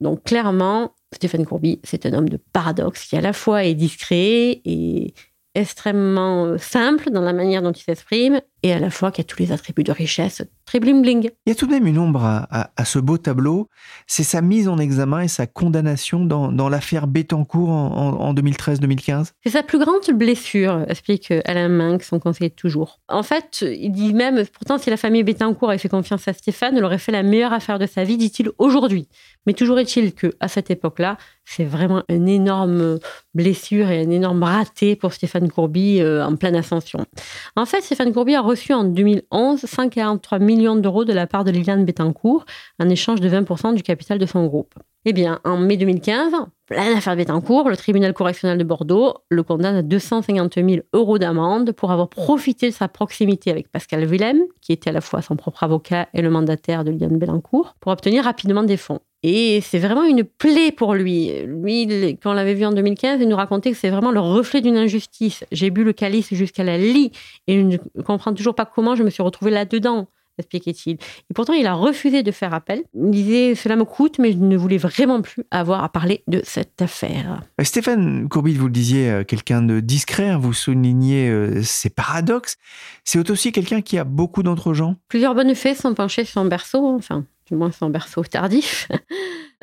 Donc 0.00 0.24
clairement, 0.24 0.94
Stéphane 1.12 1.46
Courby, 1.46 1.80
c'est 1.84 2.06
un 2.06 2.12
homme 2.12 2.28
de 2.28 2.38
paradoxe 2.52 3.06
qui 3.06 3.16
à 3.16 3.20
la 3.20 3.32
fois 3.32 3.64
est 3.64 3.74
discret 3.74 4.60
et 4.64 5.14
extrêmement 5.54 6.44
euh, 6.44 6.58
simple 6.58 7.10
dans 7.10 7.22
la 7.22 7.32
manière 7.32 7.62
dont 7.62 7.72
il 7.72 7.82
s'exprime 7.82 8.40
et 8.62 8.72
à 8.72 8.78
la 8.78 8.90
fois 8.90 9.10
qui 9.12 9.20
a 9.20 9.24
tous 9.24 9.38
les 9.38 9.52
attributs 9.52 9.84
de 9.84 9.92
richesse 9.92 10.42
très 10.64 10.80
bling 10.80 11.00
bling. 11.02 11.30
Il 11.46 11.50
y 11.50 11.52
a 11.52 11.54
tout 11.54 11.66
de 11.66 11.70
même 11.72 11.86
une 11.86 11.98
ombre 11.98 12.24
à, 12.24 12.46
à- 12.50 12.70
à 12.76 12.84
ce 12.84 12.98
beau 12.98 13.18
tableau, 13.18 13.68
c'est 14.06 14.24
sa 14.24 14.40
mise 14.42 14.66
en 14.68 14.78
examen 14.78 15.20
et 15.20 15.28
sa 15.28 15.46
condamnation 15.46 16.24
dans, 16.24 16.50
dans 16.50 16.68
l'affaire 16.68 17.06
Bettencourt 17.06 17.68
en, 17.70 17.86
en- 17.96 18.20
en 18.20 18.34
2013-2015. 18.34 19.30
C'est 19.44 19.52
sa 19.52 19.62
plus 19.62 19.78
grande 19.78 20.00
blessure, 20.14 20.84
explique 20.88 21.32
Alain 21.44 21.68
Minck, 21.68 22.02
son 22.02 22.18
conseiller 22.18 22.50
de 22.50 22.54
toujours. 22.54 23.00
En 23.08 23.22
fait, 23.22 23.62
il 23.62 23.90
dit 23.92 24.12
même, 24.14 24.44
pourtant, 24.46 24.78
si 24.78 24.90
la 24.90 24.96
famille 24.96 25.22
Bettencourt 25.22 25.68
avait 25.70 25.78
fait 25.78 25.88
confiance 25.88 26.26
à 26.26 26.32
Stéphane, 26.32 26.76
elle 26.76 26.84
aurait 26.84 26.98
fait 26.98 27.12
la 27.12 27.22
meilleure 27.22 27.52
affaire 27.52 27.78
de 27.78 27.86
sa 27.86 28.02
vie, 28.04 28.16
dit-il 28.16 28.50
aujourd'hui. 28.58 29.08
Mais 29.46 29.52
toujours 29.52 29.78
est-il 29.78 30.12
que, 30.14 30.34
à 30.40 30.48
cette 30.48 30.70
époque-là, 30.70 31.18
c'est 31.44 31.64
vraiment 31.64 32.02
une 32.08 32.28
énorme 32.28 32.98
blessure 33.34 33.88
et 33.90 34.00
un 34.00 34.10
énorme 34.10 34.42
raté 34.42 34.96
pour 34.96 35.12
Stéphane 35.12 35.48
Courby 35.48 36.00
euh, 36.00 36.24
en 36.26 36.34
pleine 36.34 36.56
ascension. 36.56 37.06
En 37.54 37.64
fait, 37.66 37.82
Stéphane 37.82 38.12
Courby 38.12 38.34
a 38.34 38.40
reçu 38.40 38.55
en 38.70 38.84
2011 38.84 39.64
143 39.66 40.38
millions 40.38 40.76
d'euros 40.76 41.04
de 41.04 41.12
la 41.12 41.26
part 41.26 41.44
de 41.44 41.50
Liliane 41.50 41.84
Bettencourt 41.84 42.44
en 42.78 42.88
échange 42.88 43.20
de 43.20 43.28
20% 43.28 43.74
du 43.74 43.82
capital 43.82 44.18
de 44.18 44.26
son 44.26 44.46
groupe. 44.46 44.74
Eh 45.04 45.12
bien, 45.12 45.38
en 45.44 45.56
mai 45.56 45.76
2015, 45.76 46.32
pleine 46.66 46.96
affaire 46.96 47.14
Bettencourt, 47.14 47.68
le 47.68 47.76
tribunal 47.76 48.12
correctionnel 48.12 48.58
de 48.58 48.64
Bordeaux 48.64 49.14
le 49.28 49.42
condamne 49.44 49.76
à 49.76 49.82
250 49.82 50.54
000 50.54 50.68
euros 50.92 51.18
d'amende 51.18 51.70
pour 51.72 51.92
avoir 51.92 52.08
profité 52.08 52.68
de 52.68 52.74
sa 52.74 52.88
proximité 52.88 53.52
avec 53.52 53.70
Pascal 53.70 54.04
Willem, 54.04 54.42
qui 54.60 54.72
était 54.72 54.90
à 54.90 54.92
la 54.92 55.00
fois 55.00 55.22
son 55.22 55.36
propre 55.36 55.62
avocat 55.62 56.08
et 56.12 56.22
le 56.22 56.30
mandataire 56.30 56.82
de 56.82 56.90
Liliane 56.90 57.18
Bettencourt, 57.18 57.76
pour 57.78 57.92
obtenir 57.92 58.24
rapidement 58.24 58.64
des 58.64 58.76
fonds. 58.76 59.00
Et 59.22 59.60
c'est 59.60 59.78
vraiment 59.78 60.04
une 60.04 60.24
plaie 60.24 60.70
pour 60.70 60.94
lui. 60.94 61.32
Lui, 61.46 62.18
quand 62.22 62.30
on 62.30 62.34
l'avait 62.34 62.54
vu 62.54 62.64
en 62.64 62.72
2015, 62.72 63.20
il 63.20 63.28
nous 63.28 63.36
racontait 63.36 63.72
que 63.72 63.76
c'est 63.76 63.90
vraiment 63.90 64.12
le 64.12 64.20
reflet 64.20 64.60
d'une 64.60 64.76
injustice. 64.76 65.44
J'ai 65.52 65.70
bu 65.70 65.84
le 65.84 65.92
calice 65.92 66.32
jusqu'à 66.34 66.64
la 66.64 66.78
lie 66.78 67.12
et 67.46 67.58
je 67.58 67.62
ne 67.62 68.02
comprends 68.02 68.34
toujours 68.34 68.54
pas 68.54 68.66
comment 68.66 68.94
je 68.94 69.02
me 69.02 69.10
suis 69.10 69.22
retrouvé 69.22 69.50
là-dedans, 69.50 70.06
expliquait-il. 70.38 70.94
Et 70.94 71.34
pourtant, 71.34 71.52
il 71.52 71.66
a 71.66 71.74
refusé 71.74 72.22
de 72.22 72.30
faire 72.30 72.54
appel. 72.54 72.82
Il 72.94 73.10
disait 73.10 73.54
Cela 73.54 73.76
me 73.76 73.84
coûte, 73.84 74.18
mais 74.18 74.32
je 74.32 74.38
ne 74.38 74.56
voulais 74.56 74.76
vraiment 74.76 75.22
plus 75.22 75.44
avoir 75.50 75.82
à 75.82 75.88
parler 75.88 76.22
de 76.26 76.42
cette 76.44 76.80
affaire. 76.82 77.42
Euh, 77.60 77.64
Stéphane 77.64 78.28
Courbit, 78.28 78.54
vous 78.54 78.66
le 78.66 78.72
disiez, 78.72 79.10
euh, 79.10 79.24
quelqu'un 79.24 79.62
de 79.62 79.80
discret, 79.80 80.28
hein, 80.28 80.38
vous 80.38 80.52
soulignez 80.52 81.28
euh, 81.28 81.62
ses 81.62 81.90
paradoxes. 81.90 82.56
C'est 83.04 83.30
aussi 83.30 83.52
quelqu'un 83.52 83.80
qui 83.80 83.98
a 83.98 84.04
beaucoup 84.04 84.42
d'entre-gens. 84.42 84.96
Plusieurs 85.08 85.34
bonnes 85.34 85.54
fées 85.54 85.74
sont 85.74 85.94
penchées 85.94 86.24
sur 86.24 86.34
son 86.34 86.44
berceau, 86.46 86.94
enfin, 86.94 87.24
du 87.48 87.54
moins 87.54 87.70
son 87.72 87.90
berceau 87.90 88.22
tardif. 88.24 88.88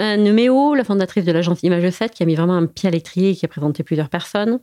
Euh, 0.01 0.17
Numéo, 0.17 0.73
la 0.73 0.83
fondatrice 0.83 1.23
de 1.23 1.31
l'agence 1.31 1.61
Image 1.61 1.87
7, 1.87 2.13
qui 2.13 2.23
a 2.23 2.25
mis 2.25 2.33
vraiment 2.33 2.55
un 2.55 2.65
pied 2.65 2.87
à 2.87 2.91
l'étrier 2.91 3.29
et 3.29 3.35
qui 3.35 3.45
a 3.45 3.47
présenté 3.47 3.83
plusieurs 3.83 4.09
personnes, 4.09 4.59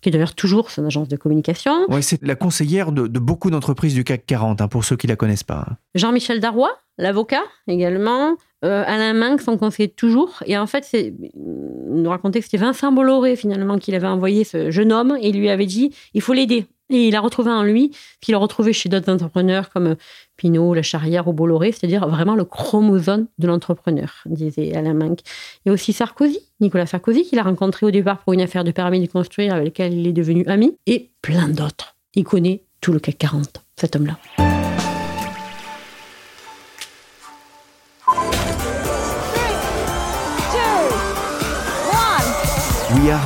qui 0.00 0.08
est 0.08 0.12
d'ailleurs 0.12 0.34
toujours 0.34 0.70
son 0.70 0.86
agence 0.86 1.08
de 1.08 1.16
communication. 1.16 1.84
Ouais, 1.90 2.00
c'est 2.00 2.22
la 2.22 2.36
conseillère 2.36 2.90
de, 2.90 3.06
de 3.06 3.18
beaucoup 3.18 3.50
d'entreprises 3.50 3.92
du 3.92 4.02
CAC 4.02 4.24
40, 4.24 4.62
hein, 4.62 4.68
pour 4.68 4.86
ceux 4.86 4.96
qui 4.96 5.06
la 5.06 5.14
connaissent 5.16 5.44
pas. 5.44 5.66
hein. 5.70 5.76
Jean-Michel 5.94 6.40
Darrois, 6.40 6.70
l'avocat 6.96 7.42
également. 7.68 8.36
Euh, 8.64 8.82
Alain 8.86 9.12
Minck, 9.12 9.42
son 9.42 9.58
conseiller 9.58 9.88
de 9.88 9.92
toujours. 9.92 10.42
Et 10.46 10.56
en 10.56 10.66
fait, 10.66 10.84
c'est, 10.84 11.12
il 11.34 12.02
nous 12.02 12.08
racontait 12.08 12.38
que 12.38 12.46
c'était 12.46 12.56
Vincent 12.56 12.92
Bolloré, 12.92 13.36
finalement, 13.36 13.76
qui 13.76 13.90
l'avait 13.90 14.06
envoyé 14.06 14.44
ce 14.44 14.70
jeune 14.70 14.90
homme 14.90 15.18
et 15.20 15.28
il 15.28 15.38
lui 15.38 15.50
avait 15.50 15.66
dit 15.66 15.94
il 16.14 16.22
faut 16.22 16.32
l'aider. 16.32 16.64
Et 16.92 17.08
il 17.08 17.16
a 17.16 17.20
retrouvé 17.20 17.50
en 17.50 17.62
lui 17.62 17.90
qu'il 18.20 18.34
a 18.34 18.38
retrouvé 18.38 18.74
chez 18.74 18.90
d'autres 18.90 19.10
entrepreneurs 19.10 19.70
comme 19.70 19.96
Pinot, 20.36 20.74
La 20.74 20.82
Charrière 20.82 21.26
ou 21.26 21.32
Bolloré, 21.32 21.72
c'est-à-dire 21.72 22.06
vraiment 22.06 22.34
le 22.34 22.44
chromosome 22.44 23.26
de 23.38 23.46
l'entrepreneur, 23.46 24.22
disait 24.26 24.74
Alain 24.74 24.92
Minck. 24.92 25.20
Et 25.64 25.70
aussi 25.70 25.94
Sarkozy, 25.94 26.40
Nicolas 26.60 26.86
Sarkozy, 26.86 27.24
qu'il 27.24 27.38
a 27.38 27.44
rencontré 27.44 27.86
au 27.86 27.90
départ 27.90 28.18
pour 28.18 28.34
une 28.34 28.42
affaire 28.42 28.62
de 28.62 28.72
permis 28.72 29.00
de 29.00 29.10
construire 29.10 29.54
avec 29.54 29.68
lequel 29.68 29.94
il 29.94 30.06
est 30.06 30.12
devenu 30.12 30.44
ami, 30.46 30.76
et 30.86 31.10
plein 31.22 31.48
d'autres. 31.48 31.96
Il 32.14 32.24
connaît 32.24 32.62
tout 32.82 32.92
le 32.92 33.00
CAC 33.00 33.16
40, 33.16 33.64
cet 33.76 33.96
homme-là. 33.96 34.51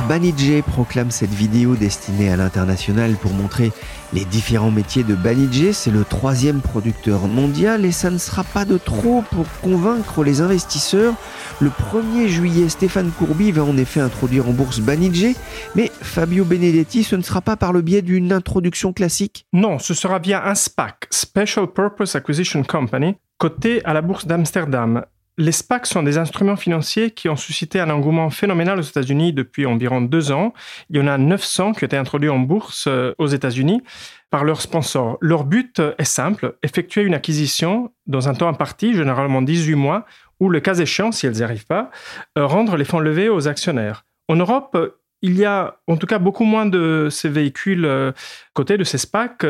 Banijé 0.07 0.61
proclame 0.63 1.11
cette 1.11 1.33
vidéo 1.33 1.75
destinée 1.75 2.31
à 2.31 2.35
l'international 2.35 3.13
pour 3.15 3.33
montrer 3.33 3.71
les 4.11 4.25
différents 4.25 4.71
métiers 4.71 5.03
de 5.03 5.13
Banijé. 5.13 5.71
C'est 5.71 5.91
le 5.91 6.03
troisième 6.03 6.61
producteur 6.61 7.27
mondial 7.27 7.85
et 7.85 7.91
ça 7.91 8.09
ne 8.09 8.17
sera 8.17 8.43
pas 8.43 8.65
de 8.65 8.77
trop 8.77 9.23
pour 9.31 9.45
convaincre 9.61 10.23
les 10.23 10.41
investisseurs. 10.41 11.13
Le 11.59 11.69
1er 11.69 12.27
juillet, 12.27 12.69
Stéphane 12.69 13.11
Courby 13.11 13.51
va 13.51 13.63
en 13.63 13.77
effet 13.77 13.99
introduire 13.99 14.49
en 14.49 14.51
bourse 14.51 14.79
Banijé, 14.79 15.35
mais 15.75 15.91
Fabio 16.01 16.43
Benedetti, 16.43 17.03
ce 17.03 17.15
ne 17.15 17.21
sera 17.21 17.41
pas 17.41 17.55
par 17.55 17.71
le 17.71 17.81
biais 17.81 18.01
d'une 18.01 18.31
introduction 18.31 18.93
classique? 18.93 19.45
Non, 19.53 19.77
ce 19.77 19.93
sera 19.93 20.19
via 20.19 20.47
un 20.47 20.55
SPAC, 20.55 21.07
Special 21.11 21.67
Purpose 21.67 22.15
Acquisition 22.15 22.63
Company, 22.63 23.15
cotés 23.37 23.83
à 23.85 23.93
la 23.93 24.01
bourse 24.01 24.25
d'Amsterdam. 24.25 25.03
Les 25.39 25.51
SPAC 25.51 25.85
sont 25.85 26.01
des 26.01 26.17
instruments 26.17 26.55
financiers 26.55 27.11
qui 27.11 27.29
ont 27.29 27.35
suscité 27.35 27.79
un 27.79 27.91
engouement 27.91 28.31
phénoménal 28.31 28.79
aux 28.79 28.83
États-Unis 28.83 29.33
depuis 29.33 29.67
environ 29.67 30.01
deux 30.01 30.31
ans. 30.31 30.51
Il 30.89 30.97
y 30.97 30.99
en 30.99 31.05
a 31.05 31.19
900 31.19 31.73
qui 31.73 31.83
ont 31.83 31.87
été 31.87 31.95
introduits 31.95 32.29
en 32.29 32.39
bourse 32.39 32.85
euh, 32.87 33.13
aux 33.19 33.27
États-Unis 33.27 33.83
par 34.31 34.43
leurs 34.43 34.61
sponsors. 34.61 35.19
Leur 35.21 35.43
but 35.43 35.79
est 35.99 36.03
simple, 36.03 36.55
effectuer 36.63 37.03
une 37.03 37.13
acquisition 37.13 37.91
dans 38.07 38.27
un 38.29 38.33
temps 38.33 38.47
imparti, 38.47 38.95
généralement 38.95 39.43
18 39.43 39.75
mois, 39.75 40.07
ou 40.39 40.49
le 40.49 40.59
cas 40.59 40.73
échéant, 40.73 41.11
si 41.11 41.27
elles 41.27 41.33
n'y 41.33 41.43
arrivent 41.43 41.67
pas, 41.67 41.91
euh, 42.37 42.47
rendre 42.47 42.75
les 42.75 42.85
fonds 42.85 42.99
levés 42.99 43.29
aux 43.29 43.47
actionnaires. 43.47 44.05
En 44.27 44.37
Europe, 44.37 44.75
il 45.21 45.37
y 45.37 45.45
a 45.45 45.77
en 45.87 45.97
tout 45.97 46.07
cas 46.07 46.17
beaucoup 46.17 46.45
moins 46.45 46.65
de 46.65 47.09
ces 47.11 47.29
véhicules 47.29 47.85
euh, 47.85 48.11
cotés, 48.53 48.77
de 48.77 48.83
ces 48.83 48.97
SPAC. 48.97 49.45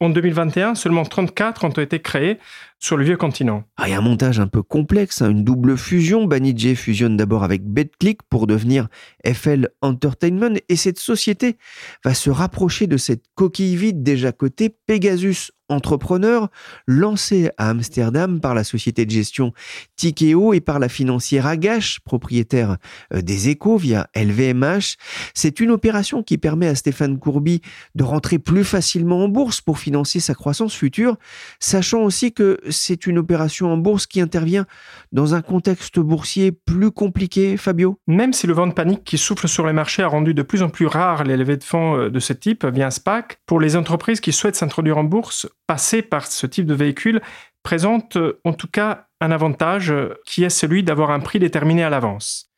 En 0.00 0.08
2021, 0.08 0.74
seulement 0.74 1.04
34 1.04 1.64
ont 1.64 1.68
été 1.68 2.00
créés 2.00 2.38
sur 2.82 2.96
le 2.96 3.04
vieux 3.04 3.16
continent. 3.16 3.62
Ah, 3.76 3.84
a 3.84 3.96
un 3.96 4.00
montage 4.00 4.40
un 4.40 4.48
peu 4.48 4.62
complexe, 4.62 5.22
hein, 5.22 5.30
une 5.30 5.44
double 5.44 5.78
fusion. 5.78 6.24
Banijay 6.24 6.74
fusionne 6.74 7.16
d'abord 7.16 7.44
avec 7.44 7.64
BetClick 7.64 8.24
pour 8.24 8.48
devenir 8.48 8.88
FL 9.24 9.68
Entertainment 9.82 10.58
et 10.68 10.76
cette 10.76 10.98
société 10.98 11.56
va 12.04 12.12
se 12.12 12.28
rapprocher 12.28 12.88
de 12.88 12.96
cette 12.96 13.22
coquille 13.36 13.76
vide 13.76 14.02
déjà 14.02 14.32
cotée 14.32 14.68
Pegasus 14.86 15.52
entrepreneur 15.72 16.48
lancé 16.86 17.50
à 17.56 17.70
Amsterdam 17.70 18.40
par 18.40 18.54
la 18.54 18.64
société 18.64 19.04
de 19.06 19.10
gestion 19.10 19.52
Tikeo 19.96 20.52
et 20.52 20.60
par 20.60 20.78
la 20.78 20.88
financière 20.88 21.46
Agache, 21.46 22.00
propriétaire 22.00 22.76
euh, 23.14 23.22
des 23.22 23.48
échos 23.48 23.76
via 23.78 24.08
LVMH. 24.14 24.96
C'est 25.34 25.60
une 25.60 25.70
opération 25.70 26.22
qui 26.22 26.38
permet 26.38 26.68
à 26.68 26.74
Stéphane 26.74 27.18
Courby 27.18 27.62
de 27.94 28.04
rentrer 28.04 28.38
plus 28.38 28.64
facilement 28.64 29.24
en 29.24 29.28
bourse 29.28 29.60
pour 29.60 29.78
financer 29.78 30.20
sa 30.20 30.34
croissance 30.34 30.74
future, 30.74 31.16
sachant 31.58 32.02
aussi 32.02 32.32
que 32.32 32.58
c'est 32.72 33.06
une 33.06 33.18
opération 33.18 33.72
en 33.72 33.76
bourse 33.76 34.06
qui 34.06 34.20
intervient 34.20 34.66
dans 35.12 35.34
un 35.34 35.42
contexte 35.42 36.00
boursier 36.00 36.52
plus 36.52 36.90
compliqué, 36.90 37.56
Fabio 37.56 37.98
Même 38.06 38.32
si 38.32 38.46
le 38.46 38.54
vent 38.54 38.66
de 38.66 38.72
panique 38.72 39.04
qui 39.04 39.18
souffle 39.18 39.48
sur 39.48 39.66
les 39.66 39.72
marchés 39.72 40.02
a 40.02 40.08
rendu 40.08 40.34
de 40.34 40.42
plus 40.42 40.62
en 40.62 40.68
plus 40.68 40.86
rare 40.86 41.24
les 41.24 41.36
levées 41.36 41.56
de 41.56 41.64
fonds 41.64 41.96
euh, 41.96 42.10
de 42.10 42.20
ce 42.20 42.32
type 42.32 42.64
via 42.64 42.90
SPAC, 42.90 43.38
pour 43.46 43.60
les 43.60 43.76
entreprises 43.76 44.20
qui 44.20 44.32
souhaitent 44.32 44.56
s'introduire 44.56 44.98
en 44.98 45.04
bourse, 45.04 45.48
passer 45.66 46.02
par 46.02 46.26
ce 46.26 46.46
type 46.46 46.66
de 46.66 46.74
véhicule 46.74 47.20
présente 47.62 48.16
euh, 48.16 48.40
en 48.44 48.52
tout 48.52 48.68
cas 48.68 49.06
un 49.20 49.30
avantage 49.30 49.92
euh, 49.92 50.14
qui 50.26 50.44
est 50.44 50.50
celui 50.50 50.82
d'avoir 50.82 51.10
un 51.10 51.20
prix 51.20 51.38
déterminé 51.38 51.84
à 51.84 51.90
l'avance. 51.90 52.51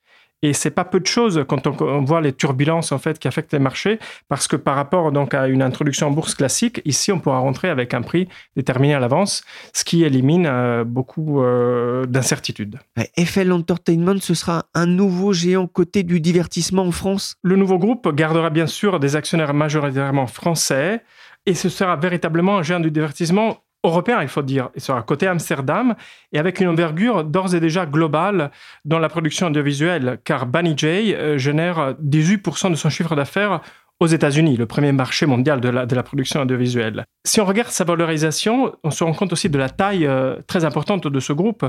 Et 0.45 0.53
c'est 0.53 0.71
pas 0.71 0.85
peu 0.85 1.01
de 1.01 1.07
choses 1.07 1.43
quand 1.49 1.67
on, 1.67 2.05
voit 2.05 2.21
les 2.21 2.35
turbulences 2.35 2.93
en 2.93 2.99
fait 2.99 3.19
qui 3.19 3.27
affectent 3.27 3.55
les 3.55 3.59
marchés, 3.59 3.99
parce 4.29 4.47
que 4.47 4.57
par 4.57 4.77
rapport 4.77 5.11
donc 5.11 5.33
à 5.33 5.49
une 5.49 5.63
introduction 5.63 6.09
en 6.09 6.11
bourse 6.11 6.35
classique, 6.35 6.83
ici 6.85 7.11
on 7.13 7.19
pourra 7.19 7.39
rentrer 7.39 7.71
avec 7.71 7.95
un 7.95 8.03
prix 8.03 8.29
déterminé 8.55 8.93
à 8.93 9.01
l'avance, 9.01 9.43
ce 9.73 9.85
qui 9.85 10.05
élimine 10.05 10.45
euh, 10.47 10.85
beaucoup 10.85 11.41
euh, 11.41 12.05
d'incertitudes. 12.05 12.79
FL 13.19 13.53
Entertainment, 13.53 14.21
ce 14.21 14.35
sera 14.35 14.67
un 14.75 14.85
nouveau 14.85 15.33
géant 15.33 15.67
côté 15.67 16.03
du 16.03 16.21
divertissement 16.21 16.83
en 16.83 16.93
France? 16.93 17.37
Le 17.43 17.57
nouveau 17.57 17.79
groupe 17.79 18.15
gardera 18.15 18.51
bien 18.51 18.67
sûr 18.67 19.01
des 19.01 19.17
actionnaires 19.17 19.55
majoritairement 19.55 20.27
français. 20.27 21.03
Et 21.47 21.55
ce 21.55 21.71
sera 21.71 21.97
véritablement 21.97 22.59
un 22.59 22.63
géant 22.63 22.81
du 22.81 22.91
divertissement 22.91 23.59
européen, 23.85 24.23
il 24.23 24.29
faut 24.29 24.43
dire. 24.43 24.71
Il 24.75 24.81
sera 24.81 25.03
côté 25.03 25.27
Amsterdam 25.27 25.95
et 26.33 26.39
avec 26.39 26.61
une 26.61 26.69
envergure 26.69 27.25
d'ores 27.25 27.55
et 27.55 27.61
déjà 27.61 27.87
globale 27.87 28.51
dans 28.85 28.99
la 28.99 29.09
production 29.09 29.47
audiovisuelle, 29.49 30.19
car 30.25 30.47
Banijay 30.47 31.15
euh, 31.15 31.39
génère 31.39 31.95
18% 32.03 32.71
de 32.71 32.75
son 32.75 32.89
chiffre 32.89 33.15
d'affaires 33.15 33.61
aux 34.01 34.07
États-Unis, 34.07 34.57
le 34.57 34.67
premier 34.67 34.93
marché 34.93 35.25
mondial 35.25 35.61
de 35.61 35.69
la, 35.69 35.87
de 35.87 35.95
la, 35.95 36.03
production 36.03 36.43
audiovisuelle. 36.43 37.05
Si 37.25 37.41
on 37.41 37.45
regarde 37.45 37.71
sa 37.71 37.85
valorisation, 37.85 38.75
on 38.83 38.91
se 38.91 39.05
rend 39.05 39.13
compte 39.13 39.33
aussi 39.33 39.49
de 39.49 39.59
la 39.59 39.69
taille 39.69 40.07
euh, 40.07 40.37
très 40.49 40.65
importante 40.65 41.07
de 41.07 41.21
ce 41.21 41.33
groupe, 41.33 41.65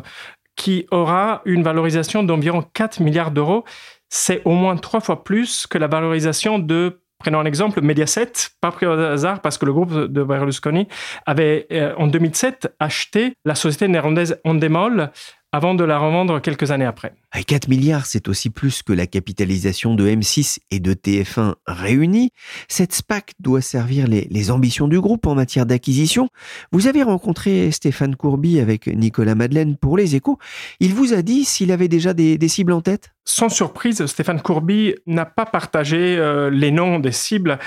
qui 0.56 0.88
aura 0.90 1.42
une 1.46 1.64
valorisation 1.64 2.24
d'environ 2.24 2.64
4 2.74 3.02
milliards 3.02 3.32
d'euros. 3.32 3.64
C'est 4.10 4.42
au 4.46 4.52
moins 4.52 4.76
trois 4.78 5.02
fois 5.02 5.24
plus 5.24 5.68
que 5.68 5.78
la 5.78 5.88
valorisation 5.88 6.58
de 6.58 7.02
Prenons 7.20 7.40
un 7.40 7.46
exemple, 7.46 7.82
Mediaset, 7.82 8.32
pas 8.62 8.72
pris 8.72 8.86
au 8.86 8.92
hasard 8.92 9.42
parce 9.42 9.58
que 9.58 9.66
le 9.66 9.74
groupe 9.74 9.94
de 9.94 10.24
Berlusconi 10.24 10.88
avait 11.26 11.66
euh, 11.72 11.94
en 11.98 12.08
2007 12.08 12.76
acheté 12.80 13.34
la 13.46 13.56
société 13.56 13.88
néerlandaise 13.88 14.40
Endemol 14.44 15.12
avant 15.56 15.74
de 15.74 15.86
la 15.86 15.98
revendre 15.98 16.42
quelques 16.42 16.72
années 16.72 16.86
après. 16.86 17.14
4 17.48 17.70
milliards, 17.70 18.06
c'est 18.06 18.28
aussi 18.28 18.50
plus 18.50 18.84
que 18.84 18.92
la 18.92 19.08
capitalisation 19.08 19.96
de 19.96 20.06
M6 20.06 20.58
et 20.70 20.82
de 20.82 20.94
TF1 20.94 21.54
réunis. 21.66 22.32
Cette 22.68 22.92
SPAC 22.92 23.32
doit 23.40 23.62
servir 23.62 24.06
les, 24.08 24.52
ambitions 24.52 24.90
du 24.90 25.00
groupe 25.00 25.28
en 25.28 25.34
matière 25.34 25.66
d'acquisition. 25.66 26.28
Vous 26.74 26.88
avez 26.88 27.04
rencontré 27.04 27.72
Stéphane 27.72 28.18
Courby 28.18 28.60
avec 28.60 28.88
Nicolas 28.88 29.34
Madeleine 29.34 29.78
pour 29.78 29.96
les 29.96 30.18
échos. 30.18 30.40
Il 30.82 30.94
vous 30.94 31.14
a 31.14 31.22
dit 31.22 31.46
s'il 31.46 31.72
avait 31.72 31.88
déjà 31.88 32.14
des, 32.14 32.48
cibles 32.50 32.74
en 32.74 32.82
tête 32.82 33.14
Sans 33.24 33.48
surprise, 33.48 34.06
Stéphane 34.06 34.42
Courby 34.42 34.94
n'a 35.08 35.26
pas 35.26 35.46
partagé 35.46 36.18
euh, 36.18 36.50
les 36.50 36.72
noms 36.72 37.00
des 37.00 37.14
cibles 37.14 37.60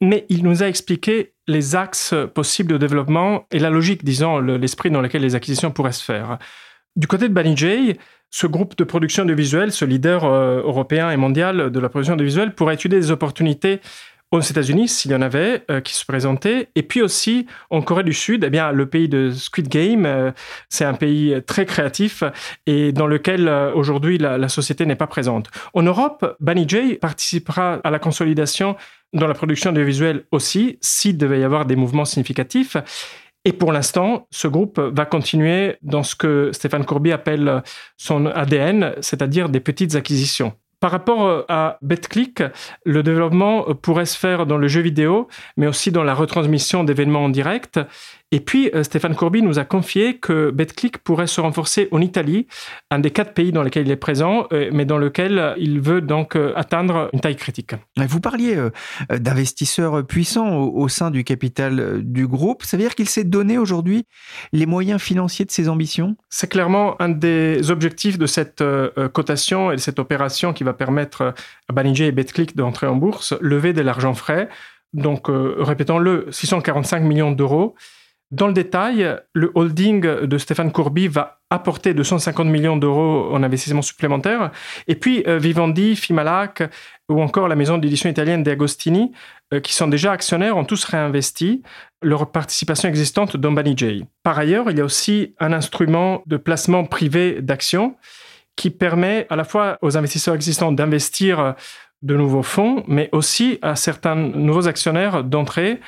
mais 0.00 0.26
il 0.28 0.42
nous 0.42 0.64
a 0.64 0.66
expliqué 0.66 1.32
les 1.46 1.76
axes 1.76 2.12
possibles 2.34 2.72
de 2.72 2.78
développement 2.78 3.46
et 3.52 3.60
la 3.60 3.70
logique, 3.70 4.04
disons, 4.04 4.40
l'esprit 4.40 4.90
dans 4.90 5.00
lequel 5.00 5.22
les 5.22 5.36
acquisitions 5.36 5.70
pourraient 5.70 5.92
se 5.92 6.02
faire. 6.02 6.38
Du 6.94 7.06
côté 7.06 7.28
de 7.28 7.32
Banijay, 7.32 7.96
ce 8.30 8.46
groupe 8.46 8.76
de 8.76 8.84
production 8.84 9.24
de 9.24 9.32
visuels, 9.32 9.72
ce 9.72 9.84
leader 9.84 10.24
euh, 10.24 10.62
européen 10.62 11.10
et 11.10 11.16
mondial 11.16 11.70
de 11.70 11.80
la 11.80 11.88
production 11.88 12.16
de 12.16 12.24
visuels, 12.24 12.54
pourrait 12.54 12.74
étudier 12.74 12.98
des 12.98 13.10
opportunités 13.10 13.80
aux 14.30 14.40
États-Unis, 14.40 14.88
s'il 14.88 15.10
y 15.10 15.14
en 15.14 15.22
avait, 15.22 15.64
euh, 15.70 15.80
qui 15.80 15.94
se 15.94 16.04
présentaient. 16.04 16.68
Et 16.74 16.82
puis 16.82 17.00
aussi, 17.00 17.46
en 17.70 17.80
Corée 17.80 18.04
du 18.04 18.12
Sud, 18.12 18.44
eh 18.44 18.50
bien, 18.50 18.72
le 18.72 18.86
pays 18.86 19.08
de 19.08 19.30
Squid 19.30 19.68
Game, 19.68 20.04
euh, 20.04 20.32
c'est 20.68 20.84
un 20.84 20.94
pays 20.94 21.34
très 21.46 21.64
créatif 21.64 22.24
et 22.66 22.92
dans 22.92 23.06
lequel 23.06 23.48
aujourd'hui 23.74 24.18
la, 24.18 24.48
société 24.48 24.84
n'est 24.84 24.96
pas 24.96 25.06
présente. 25.06 25.50
En 25.72 25.82
Europe, 25.82 26.36
Banijay 26.40 26.96
participera 26.96 27.80
à 27.84 27.90
la 27.90 27.98
consolidation 27.98 28.76
dans 29.14 29.26
la 29.26 29.34
production 29.34 29.72
de 29.72 29.80
visuels 29.80 30.24
aussi, 30.30 30.78
s'il 30.80 31.18
devait 31.18 31.40
y 31.40 31.44
avoir 31.44 31.66
des 31.66 31.76
mouvements 31.76 32.06
significatifs. 32.06 32.76
Et 33.44 33.52
pour 33.52 33.72
l'instant, 33.72 34.28
ce 34.30 34.46
groupe 34.46 34.78
va 34.78 35.04
continuer 35.04 35.76
dans 35.82 36.04
ce 36.04 36.14
que 36.14 36.50
Stéphane 36.52 36.84
Courby 36.84 37.10
appelle 37.10 37.62
son 37.96 38.26
ADN, 38.26 38.94
c'est-à-dire 39.00 39.48
des 39.48 39.60
petites 39.60 39.96
acquisitions. 39.96 40.52
Par 40.78 40.90
rapport 40.90 41.44
à 41.48 41.78
BetClick, 41.82 42.42
le 42.84 43.04
développement 43.04 43.62
pourrait 43.74 44.06
se 44.06 44.18
faire 44.18 44.46
dans 44.46 44.58
le 44.58 44.66
jeu 44.66 44.80
vidéo, 44.80 45.28
mais 45.56 45.68
aussi 45.68 45.92
dans 45.92 46.02
la 46.02 46.12
retransmission 46.12 46.82
d'événements 46.82 47.24
en 47.24 47.28
direct. 47.28 47.78
Et 48.32 48.40
puis, 48.40 48.70
euh, 48.74 48.82
Stéphane 48.82 49.14
Courby 49.14 49.42
nous 49.42 49.58
a 49.58 49.64
confié 49.64 50.16
que 50.16 50.50
BetClick 50.50 50.98
pourrait 50.98 51.26
se 51.26 51.40
renforcer 51.40 51.88
en 51.92 52.00
Italie, 52.00 52.46
un 52.90 52.98
des 52.98 53.10
quatre 53.10 53.34
pays 53.34 53.52
dans 53.52 53.62
lesquels 53.62 53.86
il 53.86 53.92
est 53.92 53.96
présent, 53.96 54.46
euh, 54.52 54.70
mais 54.72 54.86
dans 54.86 54.96
lequel 54.96 55.54
il 55.58 55.80
veut 55.80 56.00
donc 56.00 56.34
euh, 56.34 56.54
atteindre 56.56 57.10
une 57.12 57.20
taille 57.20 57.36
critique. 57.36 57.74
Vous 57.98 58.20
parliez 58.20 58.56
d'investisseurs 59.10 60.06
puissants 60.06 60.56
au 60.56 60.88
sein 60.88 61.10
du 61.10 61.24
capital 61.24 62.00
du 62.02 62.26
groupe. 62.26 62.62
Ça 62.62 62.78
veut 62.78 62.82
dire 62.82 62.94
qu'il 62.94 63.08
s'est 63.08 63.24
donné 63.24 63.58
aujourd'hui 63.58 64.06
les 64.52 64.64
moyens 64.64 65.00
financiers 65.00 65.44
de 65.44 65.50
ses 65.50 65.68
ambitions? 65.68 66.16
C'est 66.30 66.48
clairement 66.48 67.00
un 67.02 67.10
des 67.10 67.70
objectifs 67.70 68.16
de 68.16 68.26
cette 68.26 68.64
cotation 69.12 69.70
et 69.72 69.76
de 69.76 69.80
cette 69.80 69.98
opération 69.98 70.54
qui 70.54 70.64
va 70.64 70.72
permettre 70.72 71.34
à 71.68 71.72
Banijay 71.72 72.06
et 72.06 72.12
BetClick 72.12 72.56
d'entrer 72.56 72.86
en 72.86 72.96
bourse, 72.96 73.34
lever 73.40 73.74
de 73.74 73.82
l'argent 73.82 74.14
frais. 74.14 74.48
Donc, 74.94 75.26
répétons-le, 75.28 76.26
645 76.30 77.00
millions 77.00 77.32
d'euros 77.32 77.74
dans 78.32 78.46
le 78.46 78.54
détail, 78.54 79.18
le 79.34 79.52
holding 79.54 80.00
de 80.00 80.38
Stéphane 80.38 80.72
Courby 80.72 81.06
va 81.06 81.40
apporter 81.50 81.92
250 81.92 82.46
millions 82.46 82.78
d'euros 82.78 83.28
en 83.30 83.42
investissement 83.42 83.82
supplémentaire. 83.82 84.50
Et 84.88 84.94
puis 84.94 85.22
euh, 85.26 85.36
Vivendi, 85.36 85.96
Fimalac 85.96 86.62
ou 87.10 87.20
encore 87.20 87.46
la 87.46 87.56
maison 87.56 87.76
d'édition 87.76 88.08
italienne 88.08 88.42
De 88.42 88.50
Agostini, 88.50 89.12
euh, 89.52 89.60
qui 89.60 89.74
sont 89.74 89.86
déjà 89.86 90.12
actionnaires, 90.12 90.56
ont 90.56 90.64
tous 90.64 90.82
réinvesti 90.84 91.62
leur 92.00 92.32
participation 92.32 92.88
existante 92.88 93.36
dans 93.36 93.52
Banijay. 93.52 94.06
Par 94.22 94.38
ailleurs, 94.38 94.70
il 94.70 94.78
y 94.78 94.80
a 94.80 94.84
aussi 94.84 95.34
un 95.38 95.52
instrument 95.52 96.22
de 96.24 96.38
placement 96.38 96.86
privé 96.86 97.42
d'actions 97.42 97.96
qui 98.56 98.70
permet 98.70 99.26
à 99.28 99.36
la 99.36 99.44
fois 99.44 99.76
aux 99.82 99.98
investisseurs 99.98 100.34
existants 100.34 100.72
d'investir 100.72 101.54
de 102.02 102.16
nouveaux 102.16 102.42
fonds, 102.42 102.84
mais 102.88 103.08
aussi 103.12 103.58
à 103.62 103.76
certains 103.76 104.14
nouveaux 104.14 104.68
actionnaires 104.68 105.24
d'entrer. 105.24 105.80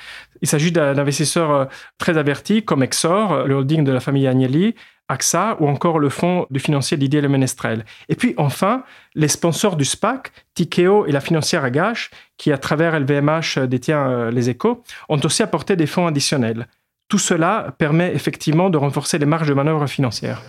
Il 0.42 0.48
s'agit 0.48 0.72
d'investisseurs 0.72 1.50
euh, 1.50 1.64
très 1.98 2.18
avertis 2.18 2.64
comme 2.64 2.82
Exor, 2.82 3.32
euh, 3.32 3.46
le 3.46 3.54
holding 3.54 3.84
de 3.84 3.92
la 3.92 4.00
famille 4.00 4.26
Agnelli, 4.26 4.74
AXA 5.08 5.56
ou 5.60 5.68
encore 5.68 5.98
le 5.98 6.08
fonds 6.08 6.46
du 6.50 6.60
financier 6.60 6.96
Didier 6.96 7.20
Le 7.20 7.28
Menestrel. 7.28 7.84
Et 8.08 8.14
puis 8.14 8.34
enfin, 8.38 8.84
les 9.14 9.28
sponsors 9.28 9.76
du 9.76 9.84
SPAC, 9.84 10.32
Tikeo 10.54 11.06
et 11.06 11.12
la 11.12 11.20
financière 11.20 11.64
Agache, 11.64 12.10
qui 12.38 12.52
à 12.52 12.58
travers 12.58 12.98
LVMH 12.98 13.58
euh, 13.58 13.66
détient 13.66 14.30
les 14.30 14.50
échos, 14.50 14.82
ont 15.08 15.20
aussi 15.24 15.42
apporté 15.42 15.76
des 15.76 15.86
fonds 15.86 16.06
additionnels. 16.06 16.68
Tout 17.08 17.18
cela 17.18 17.74
permet 17.76 18.14
effectivement 18.14 18.70
de 18.70 18.78
renforcer 18.78 19.18
les 19.18 19.26
marges 19.26 19.48
de 19.48 19.54
manœuvre 19.54 19.86
financières. 19.86 20.42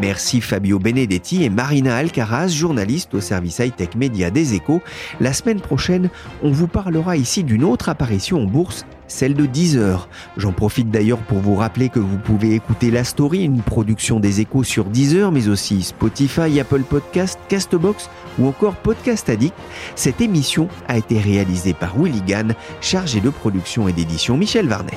Merci 0.00 0.40
Fabio 0.40 0.78
Benedetti 0.78 1.44
et 1.44 1.50
Marina 1.50 1.96
Alcaraz, 1.96 2.48
journaliste 2.48 3.12
au 3.14 3.20
service 3.20 3.58
high-tech 3.58 3.90
média 3.96 4.30
des 4.30 4.54
échos. 4.54 4.80
La 5.20 5.34
semaine 5.34 5.60
prochaine, 5.60 6.08
on 6.42 6.50
vous 6.50 6.68
parlera 6.68 7.16
ici 7.16 7.44
d'une 7.44 7.64
autre 7.64 7.90
apparition 7.90 8.42
en 8.42 8.46
bourse 8.46 8.86
celle 9.10 9.34
de 9.34 9.44
Deezer. 9.44 10.08
J'en 10.36 10.52
profite 10.52 10.90
d'ailleurs 10.90 11.18
pour 11.18 11.38
vous 11.38 11.56
rappeler 11.56 11.88
que 11.88 11.98
vous 11.98 12.16
pouvez 12.16 12.54
écouter 12.54 12.90
La 12.90 13.04
Story, 13.04 13.42
une 13.42 13.60
production 13.60 14.20
des 14.20 14.40
échos 14.40 14.62
sur 14.62 14.84
Deezer, 14.84 15.32
mais 15.32 15.48
aussi 15.48 15.82
Spotify, 15.82 16.60
Apple 16.60 16.82
Podcast, 16.82 17.38
Castbox 17.48 18.08
ou 18.38 18.46
encore 18.46 18.76
Podcast 18.76 19.28
Addict. 19.28 19.54
Cette 19.96 20.20
émission 20.20 20.68
a 20.88 20.96
été 20.96 21.18
réalisée 21.18 21.74
par 21.74 22.00
Willy 22.00 22.22
Gann, 22.22 22.54
chargé 22.80 23.20
de 23.20 23.30
production 23.30 23.88
et 23.88 23.92
d'édition 23.92 24.36
Michel 24.36 24.68
Varnet. 24.68 24.96